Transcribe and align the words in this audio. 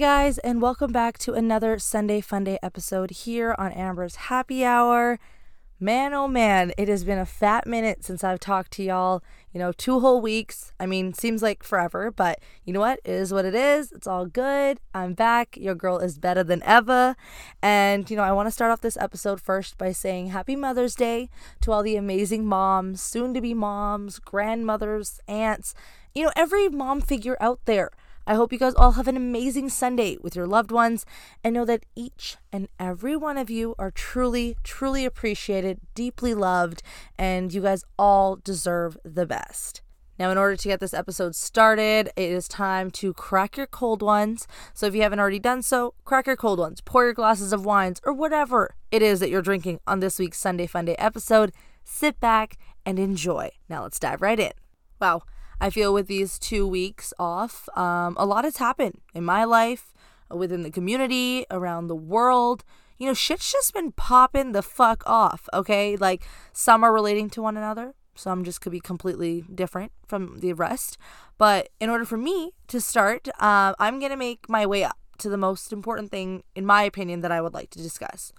guys, 0.00 0.38
and 0.38 0.62
welcome 0.62 0.90
back 0.90 1.18
to 1.18 1.34
another 1.34 1.78
Sunday 1.78 2.22
Funday 2.22 2.56
episode 2.62 3.10
here 3.10 3.54
on 3.58 3.70
Amber's 3.72 4.16
Happy 4.16 4.64
Hour. 4.64 5.18
Man, 5.78 6.14
oh 6.14 6.26
man, 6.26 6.72
it 6.78 6.88
has 6.88 7.04
been 7.04 7.18
a 7.18 7.26
fat 7.26 7.66
minute 7.66 8.02
since 8.02 8.24
I've 8.24 8.40
talked 8.40 8.70
to 8.72 8.82
y'all. 8.82 9.22
You 9.52 9.60
know, 9.60 9.72
two 9.72 10.00
whole 10.00 10.22
weeks. 10.22 10.72
I 10.80 10.86
mean, 10.86 11.12
seems 11.12 11.42
like 11.42 11.62
forever, 11.62 12.10
but 12.10 12.38
you 12.64 12.72
know 12.72 12.80
what? 12.80 13.00
It 13.04 13.10
is 13.12 13.30
what 13.30 13.44
it 13.44 13.54
is. 13.54 13.92
It's 13.92 14.06
all 14.06 14.24
good. 14.24 14.80
I'm 14.94 15.12
back. 15.12 15.58
Your 15.58 15.74
girl 15.74 15.98
is 15.98 16.16
better 16.18 16.42
than 16.42 16.62
ever. 16.62 17.14
And, 17.60 18.10
you 18.10 18.16
know, 18.16 18.22
I 18.22 18.32
want 18.32 18.46
to 18.46 18.52
start 18.52 18.72
off 18.72 18.80
this 18.80 18.96
episode 18.96 19.38
first 19.38 19.76
by 19.76 19.92
saying 19.92 20.28
Happy 20.28 20.56
Mother's 20.56 20.94
Day 20.94 21.28
to 21.60 21.72
all 21.72 21.82
the 21.82 21.96
amazing 21.96 22.46
moms, 22.46 23.02
soon 23.02 23.34
to 23.34 23.42
be 23.42 23.52
moms, 23.52 24.18
grandmothers, 24.18 25.20
aunts, 25.28 25.74
you 26.14 26.24
know, 26.24 26.32
every 26.34 26.70
mom 26.70 27.02
figure 27.02 27.36
out 27.38 27.60
there. 27.66 27.90
I 28.26 28.34
hope 28.34 28.52
you 28.52 28.58
guys 28.58 28.74
all 28.74 28.92
have 28.92 29.08
an 29.08 29.16
amazing 29.16 29.70
Sunday 29.70 30.16
with 30.20 30.36
your 30.36 30.46
loved 30.46 30.70
ones 30.70 31.04
and 31.42 31.54
know 31.54 31.64
that 31.64 31.84
each 31.96 32.36
and 32.52 32.68
every 32.78 33.16
one 33.16 33.36
of 33.36 33.50
you 33.50 33.74
are 33.78 33.90
truly, 33.90 34.56
truly 34.62 35.04
appreciated, 35.04 35.80
deeply 35.94 36.34
loved, 36.34 36.82
and 37.18 37.52
you 37.52 37.62
guys 37.62 37.84
all 37.98 38.36
deserve 38.36 38.96
the 39.04 39.26
best. 39.26 39.82
Now, 40.18 40.30
in 40.30 40.36
order 40.36 40.54
to 40.54 40.68
get 40.68 40.80
this 40.80 40.92
episode 40.92 41.34
started, 41.34 42.10
it 42.14 42.30
is 42.30 42.46
time 42.46 42.90
to 42.90 43.14
crack 43.14 43.56
your 43.56 43.66
cold 43.66 44.02
ones. 44.02 44.46
So, 44.74 44.84
if 44.86 44.94
you 44.94 45.00
haven't 45.00 45.18
already 45.18 45.38
done 45.38 45.62
so, 45.62 45.94
crack 46.04 46.26
your 46.26 46.36
cold 46.36 46.58
ones, 46.58 46.82
pour 46.82 47.04
your 47.04 47.14
glasses 47.14 47.54
of 47.54 47.64
wines, 47.64 48.02
or 48.04 48.12
whatever 48.12 48.74
it 48.90 49.00
is 49.00 49.20
that 49.20 49.30
you're 49.30 49.40
drinking 49.40 49.80
on 49.86 50.00
this 50.00 50.18
week's 50.18 50.38
Sunday 50.38 50.66
Funday 50.66 50.94
episode. 50.98 51.52
Sit 51.84 52.20
back 52.20 52.58
and 52.84 52.98
enjoy. 52.98 53.50
Now, 53.70 53.84
let's 53.84 53.98
dive 53.98 54.20
right 54.20 54.38
in. 54.38 54.52
Wow. 55.00 55.22
I 55.60 55.70
feel 55.70 55.92
with 55.92 56.06
these 56.06 56.38
two 56.38 56.66
weeks 56.66 57.12
off, 57.18 57.68
um, 57.76 58.16
a 58.18 58.24
lot 58.24 58.44
has 58.44 58.56
happened 58.56 59.00
in 59.14 59.24
my 59.24 59.44
life, 59.44 59.92
within 60.30 60.62
the 60.62 60.70
community, 60.70 61.44
around 61.50 61.88
the 61.88 61.96
world. 61.96 62.64
You 62.98 63.06
know, 63.06 63.14
shit's 63.14 63.52
just 63.52 63.74
been 63.74 63.92
popping 63.92 64.52
the 64.52 64.62
fuck 64.62 65.02
off, 65.06 65.48
okay? 65.52 65.96
Like, 65.96 66.22
some 66.52 66.84
are 66.84 66.92
relating 66.92 67.30
to 67.30 67.42
one 67.42 67.56
another, 67.56 67.94
some 68.14 68.44
just 68.44 68.60
could 68.60 68.72
be 68.72 68.80
completely 68.80 69.44
different 69.54 69.92
from 70.06 70.40
the 70.40 70.52
rest. 70.52 70.98
But 71.38 71.70
in 71.80 71.88
order 71.90 72.04
for 72.04 72.16
me 72.16 72.52
to 72.68 72.80
start, 72.80 73.28
uh, 73.38 73.74
I'm 73.78 74.00
gonna 74.00 74.16
make 74.16 74.48
my 74.48 74.66
way 74.66 74.84
up 74.84 74.98
to 75.18 75.28
the 75.28 75.36
most 75.36 75.72
important 75.72 76.10
thing, 76.10 76.42
in 76.54 76.66
my 76.66 76.82
opinion, 76.82 77.20
that 77.20 77.32
I 77.32 77.40
would 77.40 77.54
like 77.54 77.70
to 77.70 77.82
discuss. 77.82 78.32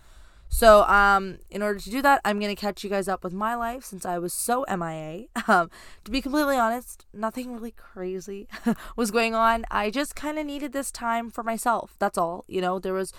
So, 0.53 0.83
um, 0.83 1.38
in 1.49 1.61
order 1.63 1.80
to 1.80 1.89
do 1.89 2.02
that, 2.02 2.19
I'm 2.25 2.38
gonna 2.38 2.57
catch 2.57 2.83
you 2.83 2.89
guys 2.89 3.07
up 3.07 3.23
with 3.23 3.31
my 3.31 3.55
life 3.55 3.85
since 3.85 4.05
I 4.05 4.19
was 4.19 4.33
so 4.33 4.66
MIA. 4.67 5.27
Um, 5.47 5.71
to 6.03 6.11
be 6.11 6.21
completely 6.21 6.58
honest, 6.58 7.05
nothing 7.13 7.53
really 7.53 7.71
crazy 7.71 8.47
was 8.95 9.11
going 9.11 9.33
on. 9.33 9.66
I 9.71 9.89
just 9.89 10.16
kind 10.16 10.38
of 10.38 10.45
needed 10.45 10.73
this 10.73 10.91
time 10.91 11.31
for 11.31 11.41
myself. 11.41 11.95
That's 11.99 12.17
all. 12.17 12.43
You 12.47 12.61
know, 12.61 12.80
there 12.80 12.93
was 12.93 13.13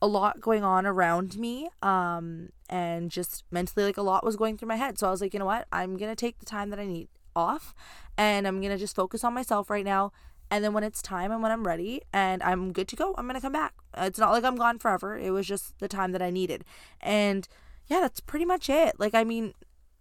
a 0.00 0.06
lot 0.06 0.40
going 0.40 0.62
on 0.62 0.84
around 0.86 1.36
me, 1.38 1.68
um, 1.82 2.50
and 2.68 3.10
just 3.10 3.44
mentally, 3.50 3.86
like 3.86 3.96
a 3.96 4.02
lot 4.02 4.24
was 4.24 4.36
going 4.36 4.58
through 4.58 4.68
my 4.68 4.76
head. 4.76 4.98
So 4.98 5.08
I 5.08 5.10
was 5.10 5.22
like, 5.22 5.32
you 5.32 5.40
know 5.40 5.46
what? 5.46 5.66
I'm 5.72 5.96
gonna 5.96 6.14
take 6.14 6.38
the 6.38 6.46
time 6.46 6.68
that 6.70 6.78
I 6.78 6.86
need 6.86 7.08
off, 7.34 7.74
and 8.18 8.46
I'm 8.46 8.60
gonna 8.60 8.78
just 8.78 8.94
focus 8.94 9.24
on 9.24 9.32
myself 9.32 9.70
right 9.70 9.84
now 9.84 10.12
and 10.50 10.64
then 10.64 10.72
when 10.72 10.84
it's 10.84 11.02
time 11.02 11.32
and 11.32 11.42
when 11.42 11.52
I'm 11.52 11.66
ready 11.66 12.02
and 12.12 12.42
I'm 12.42 12.72
good 12.72 12.88
to 12.88 12.96
go, 12.96 13.14
I'm 13.16 13.26
going 13.26 13.34
to 13.34 13.40
come 13.40 13.52
back. 13.52 13.74
It's 13.96 14.18
not 14.18 14.30
like 14.30 14.44
I'm 14.44 14.56
gone 14.56 14.78
forever. 14.78 15.18
It 15.18 15.30
was 15.30 15.46
just 15.46 15.78
the 15.78 15.88
time 15.88 16.12
that 16.12 16.22
I 16.22 16.30
needed. 16.30 16.64
And 17.00 17.48
yeah, 17.86 18.00
that's 18.00 18.20
pretty 18.20 18.44
much 18.44 18.70
it. 18.70 18.98
Like, 18.98 19.14
I 19.14 19.24
mean, 19.24 19.54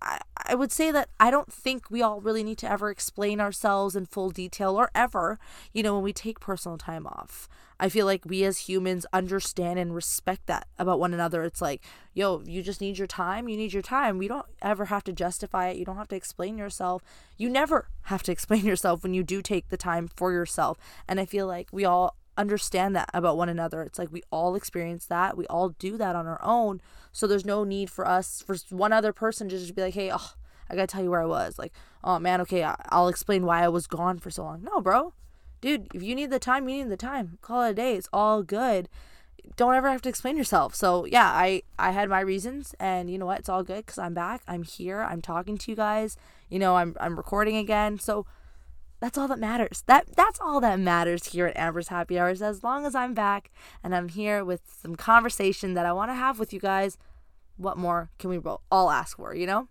I, 0.04 0.20
I 0.46 0.56
would 0.56 0.72
say 0.72 0.92
that 0.92 1.09
I 1.20 1.32
don't 1.32 1.52
think 1.52 1.90
we 1.90 2.02
all 2.02 2.20
really 2.20 2.44
need 2.44 2.58
to 2.59 2.70
ever 2.70 2.90
explain 2.90 3.40
ourselves 3.40 3.96
in 3.96 4.06
full 4.06 4.30
detail 4.30 4.76
or 4.76 4.92
ever, 4.94 5.40
you 5.72 5.82
know, 5.82 5.96
when 5.96 6.04
we 6.04 6.14
take 6.14 6.40
personal 6.40 6.78
time 6.78 7.08
off. 7.08 7.48
I 7.80 7.90
feel 7.90 8.06
like 8.06 8.26
we 8.26 8.44
as 8.44 8.59
humans 8.59 9.06
understand 9.12 9.80
and 9.80 9.96
respect 9.96 10.46
that 10.47 10.68
about 10.78 11.00
one 11.00 11.14
another. 11.14 11.44
It's 11.44 11.62
like, 11.62 11.84
yo, 12.14 12.41
you 12.46 12.62
just 12.62 12.81
need 12.81 12.97
your 12.97 13.08
time. 13.08 13.50
You 13.50 13.58
need 13.58 13.74
your 13.74 13.81
time. 13.81 14.18
We 14.18 14.28
don't 14.28 14.46
ever 14.62 14.86
have 14.86 15.03
to 15.06 15.14
justify 15.14 15.69
it. 15.69 15.78
You 15.78 15.86
don't 15.86 15.97
have 15.97 16.08
to 16.09 16.16
explain 16.16 16.58
yourself. 16.58 17.02
You 17.38 17.50
never 17.50 17.88
have 18.03 18.24
to 18.24 18.31
explain 18.34 18.66
yourself 18.66 19.03
when 19.03 19.14
you 19.14 19.24
do 19.24 19.41
take 19.41 19.70
the 19.70 19.78
time 19.78 20.09
for 20.16 20.31
yourself. 20.31 20.78
And 21.08 21.20
I 21.20 21.25
feel 21.25 21.47
like 21.47 21.70
we 21.72 21.85
all 21.85 22.16
understand 22.38 22.96
that 22.96 23.10
about 23.14 23.38
one 23.38 23.50
another. 23.50 23.84
It's 23.84 24.00
like 24.00 24.12
we 24.12 24.24
all 24.32 24.56
experience 24.56 25.06
that. 25.08 25.38
We 25.38 25.48
all 25.48 25.70
do 25.70 25.98
that 25.98 26.16
on 26.16 26.28
our 26.28 26.40
own. 26.44 26.82
So 27.12 27.28
there's 27.28 27.46
no 27.46 27.64
need 27.64 27.90
for 27.90 28.08
us, 28.08 28.44
for 28.46 28.56
one 28.70 28.94
other 28.94 29.14
person 29.14 29.50
to 29.50 29.58
just 29.58 29.76
be 29.76 29.82
like, 29.82 29.94
hey, 29.94 30.12
oh, 30.12 30.34
I 30.70 30.76
gotta 30.76 30.88
tell 30.88 31.04
you 31.04 31.12
where 31.12 31.22
I 31.22 31.28
was. 31.28 31.60
Like, 31.60 31.74
oh 32.04 32.20
man, 32.20 32.42
okay, 32.42 32.64
I'll 32.64 33.08
explain 33.08 33.46
why 33.46 33.64
I 33.64 33.70
was 33.70 33.88
gone 33.88 34.20
for 34.20 34.32
so 34.32 34.44
long. 34.44 34.64
No, 34.64 34.82
bro 34.82 35.14
dude, 35.64 35.88
if 35.94 36.04
you 36.04 36.14
need 36.14 36.30
the 36.30 36.40
time, 36.40 36.68
you 36.68 36.84
need 36.84 36.92
the 36.92 36.98
time. 36.98 37.38
Call 37.42 37.64
it 37.64 37.72
a 37.72 37.74
day. 37.74 37.96
It's 37.96 38.10
all 38.12 38.44
good. 38.44 38.90
Don't 39.56 39.76
ever 39.76 39.90
have 39.90 40.02
to 40.02 40.10
explain 40.10 40.36
yourself. 40.36 40.76
So 40.76 41.06
yeah, 41.06 41.28
I 41.28 41.64
I 41.80 41.92
had 41.92 42.10
my 42.10 42.20
reasons, 42.20 42.76
and 42.80 43.10
you 43.10 43.18
know 43.18 43.26
what? 43.26 43.40
It's 43.40 43.50
all 43.50 43.64
good 43.64 43.86
because 43.86 43.98
I'm 43.98 44.14
back. 44.14 44.42
I'm 44.48 44.64
here. 44.64 45.02
I'm 45.02 45.22
talking 45.22 45.58
to 45.58 45.72
you 45.72 45.76
guys. 45.76 46.18
You 46.50 46.60
know, 46.60 46.76
I'm 46.76 46.96
I'm 47.00 47.16
recording 47.16 47.56
again. 47.56 47.98
So 47.98 48.26
that's 49.03 49.18
all 49.18 49.28
that 49.28 49.38
matters. 49.38 49.84
That 49.88 50.08
that's 50.16 50.40
all 50.40 50.62
that 50.62 50.80
matters 50.80 51.34
here 51.34 51.46
at 51.46 51.58
Amber's 51.58 51.90
Happy 51.90 52.18
Hours. 52.18 52.41
As 52.41 52.64
long 52.64 52.86
as 52.86 52.96
I'm 52.96 53.14
back 53.14 53.52
and 53.84 53.94
I'm 53.94 54.08
here 54.08 54.46
with 54.46 54.62
some 54.81 54.96
conversation 54.96 55.74
that 55.74 55.86
I 55.86 55.91
want 55.91 56.09
to 56.09 56.16
have 56.16 56.40
with 56.40 56.53
you 56.53 56.62
guys, 56.62 56.97
what 57.58 57.78
more 57.78 58.12
can 58.18 58.30
we 58.30 58.40
all 58.72 58.90
ask 58.90 59.18
for? 59.18 59.36
You 59.36 59.46
know. 59.46 59.68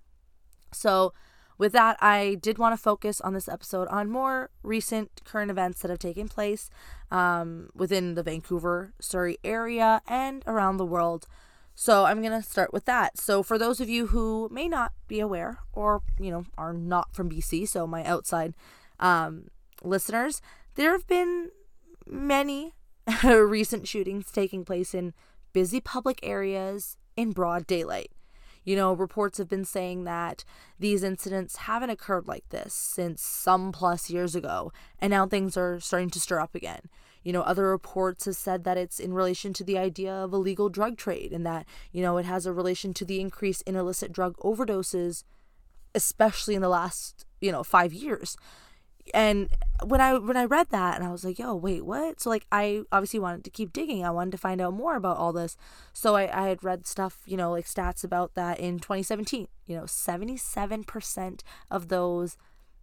So 0.70 1.14
with 1.56 1.72
that, 1.72 1.96
I 2.02 2.36
did 2.42 2.58
want 2.58 2.74
to 2.74 2.76
focus 2.76 3.22
on 3.22 3.32
this 3.32 3.48
episode 3.48 3.88
on 3.88 4.10
more 4.10 4.50
recent 4.62 5.22
current 5.24 5.50
events 5.50 5.80
that 5.80 5.88
have 5.88 5.98
taken 5.98 6.28
place 6.28 6.68
um, 7.10 7.70
within 7.74 8.12
the 8.12 8.22
Vancouver, 8.22 8.92
Surrey 9.00 9.38
area 9.42 10.02
and 10.06 10.42
around 10.46 10.76
the 10.76 10.84
world. 10.84 11.26
So 11.74 12.04
I'm 12.04 12.20
going 12.20 12.38
to 12.38 12.46
start 12.46 12.70
with 12.70 12.84
that. 12.84 13.16
So 13.16 13.42
for 13.42 13.56
those 13.56 13.80
of 13.80 13.88
you 13.88 14.08
who 14.08 14.50
may 14.52 14.68
not 14.68 14.92
be 15.08 15.20
aware 15.20 15.60
or, 15.72 16.02
you 16.20 16.30
know, 16.30 16.44
are 16.58 16.74
not 16.74 17.14
from 17.14 17.30
BC, 17.30 17.66
so 17.66 17.86
my 17.86 18.04
outside 18.04 18.52
um, 19.02 19.48
listeners, 19.82 20.40
there 20.76 20.92
have 20.92 21.06
been 21.06 21.50
many 22.06 22.72
recent 23.24 23.86
shootings 23.86 24.30
taking 24.30 24.64
place 24.64 24.94
in 24.94 25.12
busy 25.52 25.80
public 25.80 26.20
areas 26.22 26.96
in 27.16 27.32
broad 27.32 27.66
daylight. 27.66 28.12
You 28.64 28.76
know, 28.76 28.92
reports 28.92 29.38
have 29.38 29.48
been 29.48 29.64
saying 29.64 30.04
that 30.04 30.44
these 30.78 31.02
incidents 31.02 31.56
haven't 31.56 31.90
occurred 31.90 32.28
like 32.28 32.48
this 32.50 32.72
since 32.72 33.20
some 33.20 33.72
plus 33.72 34.08
years 34.08 34.36
ago, 34.36 34.72
and 35.00 35.10
now 35.10 35.26
things 35.26 35.56
are 35.56 35.80
starting 35.80 36.10
to 36.10 36.20
stir 36.20 36.38
up 36.38 36.54
again. 36.54 36.82
You 37.24 37.32
know, 37.32 37.42
other 37.42 37.68
reports 37.68 38.26
have 38.26 38.36
said 38.36 38.62
that 38.62 38.78
it's 38.78 39.00
in 39.00 39.12
relation 39.14 39.52
to 39.54 39.64
the 39.64 39.78
idea 39.78 40.12
of 40.12 40.32
illegal 40.32 40.68
drug 40.68 40.96
trade 40.96 41.32
and 41.32 41.44
that, 41.44 41.66
you 41.90 42.02
know, 42.02 42.18
it 42.18 42.24
has 42.24 42.46
a 42.46 42.52
relation 42.52 42.94
to 42.94 43.04
the 43.04 43.20
increase 43.20 43.62
in 43.62 43.74
illicit 43.74 44.12
drug 44.12 44.36
overdoses, 44.38 45.24
especially 45.92 46.54
in 46.54 46.62
the 46.62 46.68
last, 46.68 47.26
you 47.40 47.50
know, 47.50 47.64
five 47.64 47.92
years 47.92 48.36
and 49.12 49.48
when 49.84 50.00
I 50.00 50.16
when 50.18 50.36
I 50.36 50.44
read 50.44 50.68
that 50.70 50.96
and 50.96 51.04
I 51.04 51.10
was 51.10 51.24
like, 51.24 51.38
yo, 51.38 51.54
wait, 51.54 51.84
what? 51.84 52.20
So 52.20 52.30
like 52.30 52.46
I 52.52 52.82
obviously 52.92 53.20
wanted 53.20 53.44
to 53.44 53.50
keep 53.50 53.72
digging. 53.72 54.04
I 54.04 54.10
wanted 54.10 54.32
to 54.32 54.38
find 54.38 54.60
out 54.60 54.74
more 54.74 54.96
about 54.96 55.16
all 55.16 55.32
this. 55.32 55.56
So 55.92 56.14
I, 56.14 56.44
I 56.44 56.48
had 56.48 56.62
read 56.62 56.86
stuff, 56.86 57.18
you 57.26 57.36
know, 57.36 57.50
like 57.50 57.66
stats 57.66 58.04
about 58.04 58.34
that 58.34 58.60
in 58.60 58.78
2017. 58.78 59.48
You 59.66 59.76
know, 59.76 59.82
77% 59.84 61.40
of 61.70 61.88
those, 61.88 62.36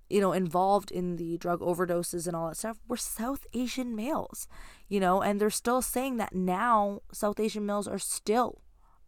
you 0.09 0.19
know, 0.19 0.33
involved 0.33 0.91
in 0.91 1.15
the 1.15 1.37
drug 1.37 1.61
overdoses 1.61 2.27
and 2.27 2.35
all 2.35 2.49
that 2.49 2.57
stuff 2.57 2.79
were 2.87 2.97
South 2.97 3.45
Asian 3.53 3.95
males. 3.95 4.47
You 4.87 4.99
know, 4.99 5.21
and 5.21 5.39
they're 5.39 5.49
still 5.49 5.81
saying 5.81 6.17
that 6.17 6.35
now 6.35 7.01
South 7.11 7.39
Asian 7.39 7.65
males 7.65 7.87
are 7.87 7.99
still 7.99 8.61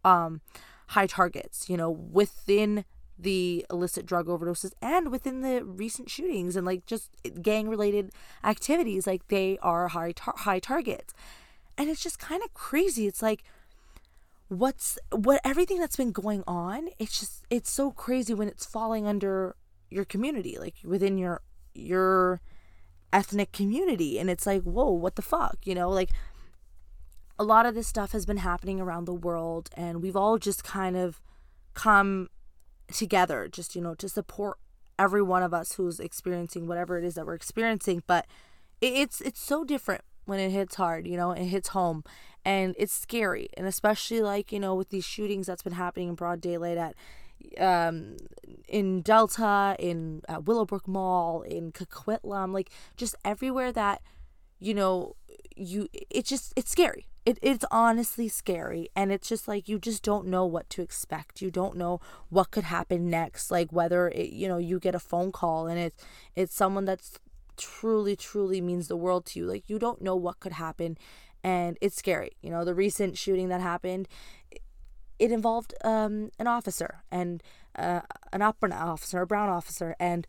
um 0.05 0.41
high 0.89 1.07
targets, 1.07 1.69
you 1.69 1.77
know, 1.77 1.89
within 1.89 2.85
the 3.21 3.65
illicit 3.69 4.05
drug 4.05 4.27
overdoses 4.27 4.73
and 4.81 5.11
within 5.11 5.41
the 5.41 5.63
recent 5.63 6.09
shootings 6.09 6.55
and 6.55 6.65
like 6.65 6.85
just 6.85 7.09
gang 7.41 7.69
related 7.69 8.11
activities 8.43 9.05
like 9.05 9.27
they 9.27 9.57
are 9.61 9.89
high 9.89 10.11
tar- 10.11 10.37
high 10.37 10.59
targets. 10.59 11.13
And 11.77 11.89
it's 11.89 12.01
just 12.01 12.19
kind 12.19 12.43
of 12.43 12.53
crazy. 12.53 13.07
It's 13.07 13.21
like 13.21 13.43
what's 14.47 14.97
what 15.11 15.39
everything 15.45 15.79
that's 15.79 15.95
been 15.95 16.11
going 16.11 16.43
on 16.45 16.89
it's 16.99 17.17
just 17.21 17.45
it's 17.49 17.71
so 17.71 17.89
crazy 17.89 18.33
when 18.33 18.49
it's 18.49 18.65
falling 18.65 19.07
under 19.07 19.55
your 19.89 20.03
community 20.03 20.57
like 20.59 20.75
within 20.83 21.17
your 21.17 21.41
your 21.73 22.41
ethnic 23.13 23.51
community. 23.51 24.19
And 24.19 24.29
it's 24.29 24.45
like 24.45 24.63
whoa 24.63 24.89
what 24.89 25.15
the 25.15 25.21
fuck 25.21 25.57
you 25.63 25.75
know? 25.75 25.89
Like 25.89 26.09
a 27.37 27.43
lot 27.43 27.65
of 27.65 27.75
this 27.75 27.87
stuff 27.87 28.11
has 28.11 28.25
been 28.25 28.37
happening 28.37 28.81
around 28.81 29.05
the 29.05 29.13
world 29.13 29.69
and 29.75 30.01
we've 30.01 30.15
all 30.15 30.37
just 30.37 30.63
kind 30.63 30.97
of 30.97 31.21
come 31.73 32.29
together 32.91 33.47
just 33.51 33.75
you 33.75 33.81
know 33.81 33.95
to 33.95 34.09
support 34.09 34.57
every 34.99 35.21
one 35.21 35.43
of 35.43 35.53
us 35.53 35.73
who's 35.73 35.99
experiencing 35.99 36.67
whatever 36.67 36.97
it 36.97 37.03
is 37.03 37.15
that 37.15 37.25
we're 37.25 37.33
experiencing. 37.33 38.03
But 38.07 38.27
it's 38.79 39.21
it's 39.21 39.41
so 39.41 39.63
different 39.63 40.03
when 40.25 40.39
it 40.39 40.51
hits 40.51 40.75
hard 40.75 41.07
you 41.07 41.17
know 41.17 41.31
it 41.31 41.45
hits 41.45 41.69
home. 41.69 42.03
And 42.43 42.73
it's 42.79 42.93
scary. 42.93 43.49
And 43.55 43.67
especially 43.67 44.21
like 44.21 44.51
you 44.51 44.59
know 44.59 44.75
with 44.75 44.89
these 44.89 45.05
shootings 45.05 45.47
that's 45.47 45.63
been 45.63 45.73
happening 45.73 46.09
in 46.09 46.15
broad 46.15 46.41
daylight 46.41 46.77
at 46.77 46.95
um 47.59 48.17
in 48.67 49.01
delta 49.01 49.75
in 49.79 50.21
uh, 50.29 50.39
willowbrook 50.39 50.87
mall 50.87 51.41
in 51.41 51.71
coquitlam 51.71 52.53
like 52.53 52.69
just 52.95 53.15
everywhere 53.25 53.71
that 53.71 53.99
you 54.59 54.75
know 54.75 55.15
you 55.55 55.87
it's 56.09 56.29
just 56.29 56.53
it's 56.55 56.71
scary. 56.71 57.07
It, 57.25 57.37
it's 57.41 57.65
honestly 57.69 58.27
scary. 58.27 58.89
And 58.95 59.11
it's 59.11 59.29
just 59.29 59.47
like 59.47 59.69
you 59.69 59.77
just 59.79 60.03
don't 60.03 60.27
know 60.27 60.45
what 60.45 60.69
to 60.71 60.81
expect. 60.81 61.41
You 61.41 61.51
don't 61.51 61.77
know 61.77 61.99
what 62.29 62.51
could 62.51 62.63
happen 62.65 63.09
next. 63.09 63.51
Like 63.51 63.71
whether 63.71 64.09
it, 64.09 64.31
you 64.31 64.47
know 64.47 64.57
you 64.57 64.79
get 64.79 64.95
a 64.95 64.99
phone 64.99 65.31
call 65.31 65.67
and 65.67 65.79
it's 65.79 66.03
it's 66.35 66.55
someone 66.55 66.85
that's 66.85 67.19
truly 67.57 68.15
truly 68.15 68.61
means 68.61 68.87
the 68.87 68.97
world 68.97 69.25
to 69.27 69.39
you. 69.39 69.45
Like 69.45 69.69
you 69.69 69.79
don't 69.79 70.01
know 70.01 70.15
what 70.15 70.39
could 70.39 70.53
happen. 70.53 70.97
And 71.43 71.77
it's 71.81 71.97
scary. 71.97 72.31
You 72.41 72.49
know 72.49 72.65
the 72.65 72.75
recent 72.75 73.17
shooting 73.17 73.49
that 73.49 73.61
happened 73.61 74.07
it 75.19 75.31
involved 75.31 75.75
um, 75.83 76.31
an 76.39 76.47
officer 76.47 77.03
and 77.11 77.43
uh, 77.75 78.01
an 78.33 78.41
opera 78.41 78.71
officer 78.71 79.21
a 79.21 79.27
brown 79.27 79.49
officer. 79.49 79.95
And 79.99 80.25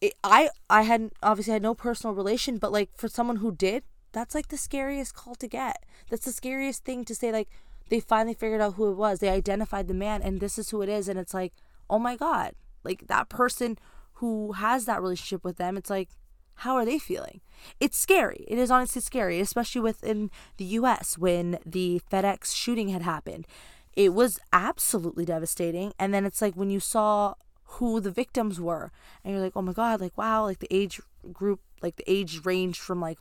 it, 0.00 0.14
i 0.22 0.48
i 0.70 0.82
hadn't 0.82 1.12
obviously 1.22 1.52
had 1.52 1.62
no 1.62 1.74
personal 1.74 2.14
relation 2.14 2.58
but 2.58 2.72
like 2.72 2.90
for 2.96 3.08
someone 3.08 3.36
who 3.36 3.50
did 3.50 3.82
that's 4.18 4.34
like 4.34 4.48
the 4.48 4.56
scariest 4.56 5.14
call 5.14 5.34
to 5.36 5.46
get. 5.46 5.86
That's 6.10 6.24
the 6.24 6.32
scariest 6.32 6.84
thing 6.84 7.04
to 7.04 7.14
say. 7.14 7.32
Like, 7.32 7.48
they 7.88 8.00
finally 8.00 8.34
figured 8.34 8.60
out 8.60 8.74
who 8.74 8.90
it 8.90 8.96
was. 8.96 9.20
They 9.20 9.30
identified 9.30 9.88
the 9.88 9.94
man, 9.94 10.20
and 10.20 10.40
this 10.40 10.58
is 10.58 10.70
who 10.70 10.82
it 10.82 10.88
is. 10.88 11.08
And 11.08 11.18
it's 11.18 11.32
like, 11.32 11.54
oh 11.88 11.98
my 11.98 12.16
God. 12.16 12.52
Like, 12.84 13.06
that 13.06 13.28
person 13.28 13.78
who 14.14 14.52
has 14.52 14.84
that 14.84 15.00
relationship 15.00 15.44
with 15.44 15.56
them, 15.56 15.76
it's 15.76 15.88
like, 15.88 16.10
how 16.56 16.74
are 16.74 16.84
they 16.84 16.98
feeling? 16.98 17.40
It's 17.78 17.96
scary. 17.96 18.44
It 18.48 18.58
is 18.58 18.70
honestly 18.70 19.00
scary, 19.00 19.38
especially 19.38 19.80
within 19.80 20.30
the 20.56 20.64
US 20.64 21.16
when 21.16 21.58
the 21.64 22.02
FedEx 22.10 22.54
shooting 22.54 22.88
had 22.88 23.02
happened. 23.02 23.46
It 23.94 24.12
was 24.12 24.40
absolutely 24.52 25.24
devastating. 25.24 25.92
And 25.98 26.12
then 26.12 26.24
it's 26.24 26.42
like 26.42 26.54
when 26.54 26.70
you 26.70 26.80
saw 26.80 27.34
who 27.72 28.00
the 28.00 28.10
victims 28.10 28.60
were, 28.60 28.90
and 29.22 29.32
you're 29.32 29.42
like, 29.42 29.52
oh 29.54 29.62
my 29.62 29.72
God, 29.72 30.00
like, 30.00 30.18
wow, 30.18 30.44
like 30.44 30.58
the 30.58 30.74
age 30.74 31.00
group, 31.32 31.60
like 31.80 31.96
the 31.96 32.10
age 32.10 32.44
range 32.44 32.80
from 32.80 33.00
like 33.00 33.18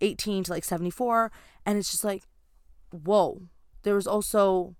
18 0.00 0.44
to 0.44 0.52
like 0.52 0.64
74 0.64 1.30
and 1.64 1.78
it's 1.78 1.90
just 1.90 2.04
like 2.04 2.24
whoa. 2.90 3.42
There 3.82 3.94
was 3.94 4.06
also 4.06 4.74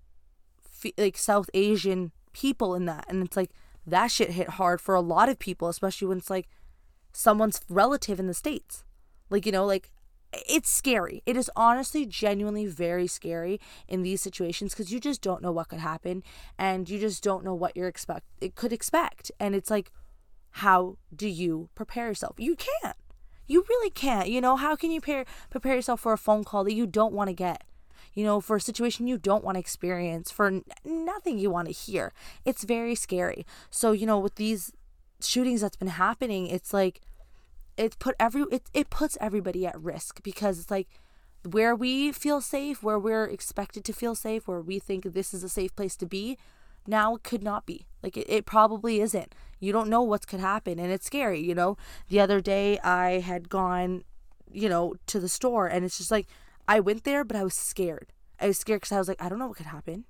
like 0.97 1.17
south 1.17 1.49
asian 1.53 2.11
people 2.33 2.75
in 2.75 2.85
that 2.85 3.05
and 3.09 3.23
it's 3.25 3.35
like 3.35 3.51
that 3.85 4.07
shit 4.07 4.31
hit 4.31 4.49
hard 4.51 4.79
for 4.79 4.93
a 4.95 5.01
lot 5.01 5.29
of 5.29 5.39
people 5.39 5.69
especially 5.69 6.07
when 6.07 6.19
it's 6.19 6.29
like 6.29 6.47
someone's 7.13 7.61
relative 7.69 8.19
in 8.19 8.27
the 8.27 8.33
states. 8.33 8.83
Like 9.29 9.45
you 9.45 9.51
know 9.51 9.65
like 9.65 9.91
it's 10.33 10.69
scary. 10.69 11.23
It 11.25 11.37
is 11.37 11.49
honestly 11.55 12.05
genuinely 12.05 12.65
very 12.65 13.07
scary 13.07 13.59
in 13.87 14.03
these 14.03 14.21
situations 14.21 14.73
because 14.73 14.91
you 14.91 14.99
just 14.99 15.21
don't 15.21 15.41
know 15.41 15.53
what 15.53 15.69
could 15.69 15.79
happen 15.79 16.21
and 16.57 16.89
you 16.89 16.99
just 16.99 17.23
don't 17.23 17.45
know 17.45 17.55
what 17.55 17.77
you're 17.77 17.87
expect 17.87 18.25
it 18.41 18.55
could 18.55 18.73
expect 18.73 19.31
and 19.39 19.55
it's 19.55 19.71
like 19.71 19.91
how 20.51 20.97
do 21.15 21.27
you 21.27 21.69
prepare 21.75 22.07
yourself? 22.07 22.35
You 22.39 22.55
can't 22.55 22.97
you 23.47 23.65
really 23.67 23.89
can't. 23.89 24.29
You 24.29 24.41
know, 24.41 24.55
how 24.55 24.75
can 24.75 24.91
you 24.91 25.01
prepare, 25.01 25.25
prepare 25.49 25.75
yourself 25.75 26.01
for 26.01 26.13
a 26.13 26.17
phone 26.17 26.43
call 26.43 26.63
that 26.65 26.73
you 26.73 26.85
don't 26.85 27.13
want 27.13 27.29
to 27.29 27.33
get? 27.33 27.63
You 28.13 28.23
know, 28.23 28.41
for 28.41 28.55
a 28.55 28.61
situation 28.61 29.07
you 29.07 29.17
don't 29.17 29.43
want 29.43 29.55
to 29.55 29.59
experience, 29.59 30.31
for 30.31 30.47
n- 30.47 30.63
nothing 30.83 31.37
you 31.37 31.49
want 31.49 31.67
to 31.67 31.73
hear. 31.73 32.13
It's 32.45 32.63
very 32.63 32.95
scary. 32.95 33.45
So, 33.69 33.91
you 33.91 34.05
know, 34.05 34.19
with 34.19 34.35
these 34.35 34.71
shootings 35.21 35.61
that's 35.61 35.75
been 35.75 35.87
happening, 35.87 36.47
it's 36.47 36.73
like 36.73 37.01
it's 37.77 37.95
put 37.95 38.15
every 38.19 38.43
it, 38.51 38.63
it 38.73 38.89
puts 38.89 39.17
everybody 39.21 39.65
at 39.65 39.79
risk 39.79 40.23
because 40.23 40.59
it's 40.59 40.71
like 40.71 40.87
where 41.49 41.75
we 41.75 42.11
feel 42.11 42.41
safe, 42.41 42.81
where 42.81 42.99
we're 42.99 43.25
expected 43.25 43.85
to 43.85 43.93
feel 43.93 44.15
safe, 44.15 44.47
where 44.47 44.61
we 44.61 44.79
think 44.79 45.03
this 45.03 45.33
is 45.33 45.43
a 45.43 45.49
safe 45.49 45.75
place 45.75 45.95
to 45.97 46.05
be, 46.05 46.37
now 46.87 47.15
it 47.15 47.23
could 47.23 47.43
not 47.43 47.65
be. 47.65 47.87
Like 48.01 48.17
it, 48.17 48.29
it 48.29 48.45
probably 48.45 49.01
isn't. 49.01 49.33
You 49.59 49.71
don't 49.71 49.89
know 49.89 50.01
what's 50.01 50.25
could 50.25 50.39
happen 50.39 50.79
and 50.79 50.91
it's 50.91 51.05
scary, 51.05 51.41
you 51.41 51.55
know. 51.55 51.77
The 52.09 52.19
other 52.19 52.41
day 52.41 52.79
I 52.79 53.19
had 53.19 53.49
gone, 53.49 54.03
you 54.51 54.69
know, 54.69 54.95
to 55.07 55.19
the 55.19 55.29
store 55.29 55.67
and 55.67 55.83
it's 55.83 55.97
just 55.97 56.11
like 56.11 56.27
I 56.67 56.79
went 56.79 57.03
there 57.03 57.23
but 57.23 57.35
I 57.35 57.43
was 57.43 57.53
scared. 57.53 58.13
I 58.39 58.47
was 58.47 58.57
scared 58.57 58.81
cuz 58.81 58.91
I 58.91 58.99
was 58.99 59.07
like 59.07 59.21
I 59.21 59.29
don't 59.29 59.39
know 59.39 59.47
what 59.47 59.57
could 59.57 59.67
happen. 59.67 60.05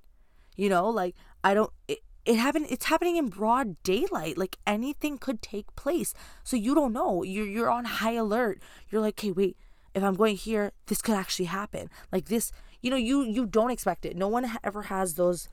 You 0.56 0.68
know, 0.68 0.88
like 0.88 1.14
I 1.42 1.54
don't 1.54 1.72
it, 1.86 2.00
it 2.28 2.36
happened 2.36 2.66
it's 2.68 2.84
happening 2.84 3.16
in 3.16 3.28
broad 3.28 3.82
daylight 3.82 4.36
like 4.36 4.58
anything 4.66 5.16
could 5.16 5.40
take 5.40 5.74
place 5.76 6.12
so 6.44 6.56
you 6.56 6.74
don't 6.74 6.92
know 6.92 7.22
you're 7.22 7.46
you're 7.46 7.70
on 7.70 7.86
high 7.86 8.12
alert 8.12 8.60
you're 8.90 9.00
like 9.00 9.14
okay 9.18 9.32
wait 9.32 9.56
if 9.94 10.02
i'm 10.02 10.14
going 10.14 10.36
here 10.36 10.72
this 10.88 11.00
could 11.00 11.14
actually 11.14 11.46
happen 11.46 11.88
like 12.12 12.26
this 12.26 12.52
you 12.82 12.90
know 12.90 12.98
you 12.98 13.22
you 13.22 13.46
don't 13.46 13.70
expect 13.70 14.04
it 14.04 14.14
no 14.14 14.28
one 14.28 14.58
ever 14.62 14.82
has 14.82 15.14
those 15.14 15.48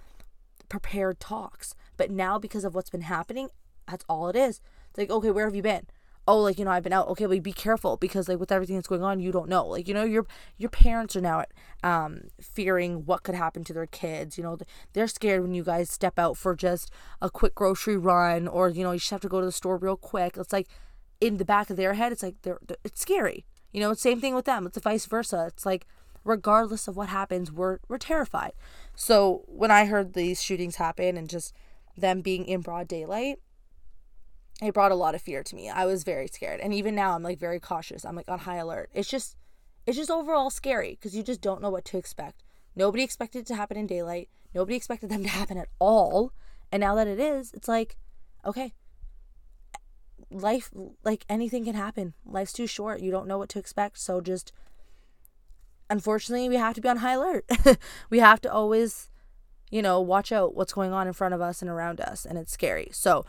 prepared 0.70 1.20
talks. 1.20 1.76
But 1.98 2.12
now, 2.12 2.38
because 2.40 2.66
of 2.66 2.76
what's 2.76 2.90
been 2.90 3.02
happening, 3.02 3.50
that's 3.88 4.06
all 4.10 4.28
it 4.30 4.36
is. 4.36 4.62
It's 4.90 4.98
like, 4.98 5.10
okay, 5.10 5.32
where 5.32 5.46
have 5.46 5.56
you 5.56 5.62
been? 5.62 5.88
Oh, 6.28 6.42
like 6.42 6.58
you 6.58 6.66
know, 6.66 6.72
I've 6.72 6.84
been 6.84 6.94
out. 6.94 7.08
Okay, 7.10 7.28
but 7.28 7.44
be 7.44 7.54
careful 7.54 7.98
because 7.98 8.28
like 8.28 8.40
with 8.40 8.52
everything 8.52 8.76
that's 8.76 8.88
going 8.88 9.04
on, 9.04 9.20
you 9.20 9.32
don't 9.32 9.48
know. 9.48 9.68
Like 9.68 9.88
you 9.88 9.94
know, 9.94 10.04
your 10.04 10.26
your 10.58 10.72
parents 10.72 11.16
are 11.16 11.22
now 11.22 11.44
um 11.84 12.22
fearing 12.42 13.06
what 13.06 13.22
could 13.22 13.36
happen 13.36 13.64
to 13.66 13.74
their 13.74 13.86
kids. 13.86 14.36
You 14.36 14.44
know, 14.44 14.58
they're 14.94 15.08
scared 15.08 15.44
when 15.44 15.54
you 15.54 15.64
guys 15.64 15.92
step 15.92 16.18
out 16.18 16.36
for 16.36 16.56
just 16.56 16.90
a 17.22 17.30
quick 17.30 17.54
grocery 17.54 17.98
run, 17.98 18.48
or 18.48 18.70
you 18.70 18.84
know, 18.84 18.92
you 18.92 19.00
just 19.00 19.12
have 19.12 19.22
to 19.22 19.30
go 19.30 19.40
to 19.40 19.46
the 19.46 19.52
store 19.52 19.78
real 19.78 19.98
quick. 19.98 20.36
It's 20.36 20.52
like 20.52 20.68
in 21.22 21.38
the 21.38 21.46
back 21.46 21.70
of 21.70 21.78
their 21.78 21.94
head, 21.94 22.12
it's 22.12 22.24
like 22.24 22.42
they're, 22.42 22.60
they're 22.68 22.78
it's 22.84 23.02
scary. 23.02 23.46
You 23.72 23.82
know, 23.82 23.94
same 23.94 24.20
thing 24.20 24.34
with 24.34 24.46
them. 24.46 24.66
It's 24.66 24.78
a 24.78 24.82
vice 24.82 25.06
versa. 25.06 25.46
It's 25.48 25.66
like 25.66 25.86
regardless 26.26 26.90
of 26.90 26.98
what 26.98 27.08
happens, 27.08 27.52
we're 27.52 27.80
we're 27.88 27.98
terrified. 27.98 28.52
So 28.96 29.44
when 29.48 29.72
I 29.72 29.86
heard 29.86 30.14
these 30.14 30.42
shootings 30.42 30.76
happen 30.76 31.16
and 31.16 31.30
just 31.30 31.54
them 31.96 32.22
being 32.22 32.46
in 32.46 32.60
broad 32.60 32.90
daylight, 32.90 33.40
it 34.62 34.74
brought 34.74 34.92
a 34.92 34.96
lot 34.96 35.16
of 35.16 35.22
fear 35.22 35.44
to 35.44 35.56
me. 35.56 35.70
I 35.70 35.86
was 35.86 36.04
very 36.04 36.28
scared. 36.28 36.60
And 36.60 36.74
even 36.74 36.96
now 36.96 37.14
I'm 37.16 37.24
like 37.24 37.40
very 37.40 37.60
cautious. 37.60 38.04
I'm 38.04 38.16
like 38.16 38.30
on 38.30 38.40
high 38.40 38.58
alert. 38.58 38.90
It's 38.94 39.10
just 39.10 39.38
it's 39.86 39.98
just 39.98 40.12
overall 40.12 40.50
scary 40.50 40.92
because 40.92 41.16
you 41.16 41.24
just 41.24 41.42
don't 41.42 41.62
know 41.62 41.70
what 41.70 41.86
to 41.86 41.98
expect. 41.98 42.44
Nobody 42.76 43.04
expected 43.04 43.40
it 43.40 43.46
to 43.48 43.56
happen 43.56 43.78
in 43.78 43.88
daylight. 43.88 44.30
Nobody 44.54 44.76
expected 44.76 45.10
them 45.10 45.24
to 45.24 45.30
happen 45.30 45.58
at 45.58 45.70
all. 45.80 46.34
And 46.72 46.82
now 46.82 46.96
that 46.96 47.08
it 47.08 47.20
is, 47.20 47.54
it's 47.54 47.68
like, 47.68 47.96
okay, 48.44 48.74
life, 50.32 50.72
like 51.04 51.26
anything 51.30 51.66
can 51.66 51.76
happen. 51.76 52.14
Life's 52.26 52.54
too 52.54 52.68
short. 52.68 53.02
You 53.02 53.12
don't 53.12 53.28
know 53.28 53.38
what 53.38 53.50
to 53.50 53.60
expect. 53.60 54.00
So 54.00 54.22
just 54.22 54.52
unfortunately, 55.90 56.50
we 56.50 56.56
have 56.56 56.74
to 56.76 56.82
be 56.82 56.90
on 56.90 56.98
high 56.98 57.14
alert. 57.14 57.46
we 58.10 58.20
have 58.20 58.42
to 58.42 58.52
always, 58.52 59.10
you 59.70 59.82
know, 59.82 60.00
watch 60.00 60.32
out 60.32 60.56
what's 60.56 60.74
going 60.74 60.94
on 60.94 61.08
in 61.08 61.14
front 61.14 61.34
of 61.34 61.42
us 61.42 61.62
and 61.62 61.70
around 61.70 62.02
us, 62.02 62.26
and 62.26 62.38
it's 62.38 62.52
scary. 62.52 62.90
So, 62.92 63.26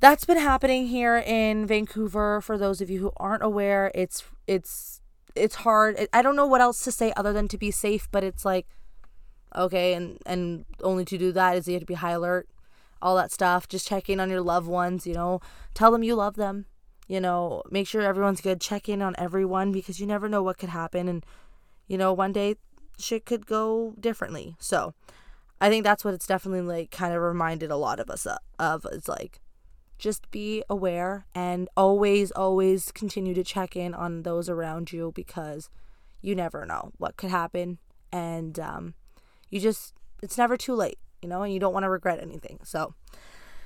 that's 0.00 0.24
been 0.24 0.38
happening 0.38 0.88
here 0.88 1.16
in 1.16 1.66
Vancouver. 1.66 2.40
For 2.40 2.58
those 2.58 2.80
of 2.80 2.90
you 2.90 3.00
who 3.00 3.12
aren't 3.16 3.42
aware, 3.42 3.90
it's 3.94 4.24
it's 4.46 5.00
it's 5.34 5.56
hard. 5.56 6.08
I 6.12 6.22
don't 6.22 6.36
know 6.36 6.46
what 6.46 6.60
else 6.60 6.82
to 6.84 6.92
say 6.92 7.12
other 7.16 7.32
than 7.32 7.48
to 7.48 7.58
be 7.58 7.70
safe, 7.70 8.08
but 8.10 8.22
it's 8.22 8.44
like 8.44 8.66
okay, 9.54 9.94
and 9.94 10.18
and 10.26 10.64
only 10.82 11.04
to 11.06 11.18
do 11.18 11.32
that 11.32 11.56
is 11.56 11.66
you 11.66 11.74
have 11.74 11.82
to 11.82 11.86
be 11.86 11.94
high 11.94 12.12
alert, 12.12 12.48
all 13.00 13.16
that 13.16 13.32
stuff. 13.32 13.68
Just 13.68 13.88
checking 13.88 14.20
on 14.20 14.30
your 14.30 14.40
loved 14.42 14.68
ones, 14.68 15.06
you 15.06 15.14
know, 15.14 15.40
tell 15.74 15.90
them 15.90 16.02
you 16.02 16.14
love 16.14 16.36
them, 16.36 16.66
you 17.08 17.20
know, 17.20 17.62
make 17.70 17.86
sure 17.86 18.02
everyone's 18.02 18.40
good. 18.40 18.60
Check 18.60 18.88
in 18.88 19.02
on 19.02 19.14
everyone 19.18 19.72
because 19.72 20.00
you 20.00 20.06
never 20.06 20.28
know 20.28 20.42
what 20.42 20.58
could 20.58 20.70
happen 20.70 21.08
and 21.08 21.24
you 21.86 21.98
know, 21.98 22.12
one 22.12 22.32
day 22.32 22.56
shit 22.98 23.26
could 23.26 23.46
go 23.46 23.94
differently. 23.98 24.56
So 24.58 24.94
I 25.60 25.68
think 25.68 25.84
that's 25.84 26.04
what 26.04 26.14
it's 26.14 26.26
definitely 26.26 26.62
like 26.62 26.90
kind 26.90 27.14
of 27.14 27.22
reminded 27.22 27.70
a 27.70 27.76
lot 27.76 28.00
of 28.00 28.10
us 28.10 28.26
of. 28.58 28.86
It's 28.92 29.08
like 29.08 29.40
just 29.98 30.30
be 30.30 30.62
aware 30.68 31.26
and 31.34 31.68
always, 31.76 32.30
always 32.32 32.92
continue 32.92 33.34
to 33.34 33.44
check 33.44 33.76
in 33.76 33.94
on 33.94 34.22
those 34.22 34.48
around 34.48 34.92
you 34.92 35.12
because 35.14 35.70
you 36.20 36.34
never 36.34 36.66
know 36.66 36.92
what 36.98 37.16
could 37.16 37.30
happen. 37.30 37.78
And 38.12 38.58
um, 38.58 38.94
you 39.50 39.60
just, 39.60 39.94
it's 40.22 40.38
never 40.38 40.56
too 40.56 40.74
late, 40.74 40.98
you 41.22 41.28
know, 41.28 41.42
and 41.42 41.52
you 41.52 41.60
don't 41.60 41.72
want 41.72 41.84
to 41.84 41.90
regret 41.90 42.20
anything. 42.20 42.58
So 42.62 42.94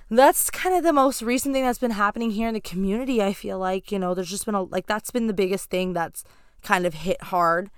that's 0.09 0.51
kind 0.51 0.75
of 0.75 0.83
the 0.83 0.93
most 0.93 1.23
recent 1.23 1.55
thing 1.55 1.65
that's 1.65 1.79
been 1.79 1.93
happening 1.93 2.33
here 2.33 2.49
in 2.49 2.55
the 2.55 2.61
community. 2.61 3.23
I 3.23 3.33
feel 3.33 3.59
like, 3.59 3.93
you 3.93 3.99
know, 3.99 4.15
there's 4.15 4.31
just 4.31 4.47
been 4.47 4.55
a, 4.55 4.63
like, 4.63 4.87
that's 4.87 5.11
been 5.11 5.27
the 5.27 5.33
biggest 5.33 5.71
thing 5.71 5.93
that's 5.93 6.25
kind 6.63 6.87
of 6.87 6.95
hit 6.95 7.23
hard 7.25 7.71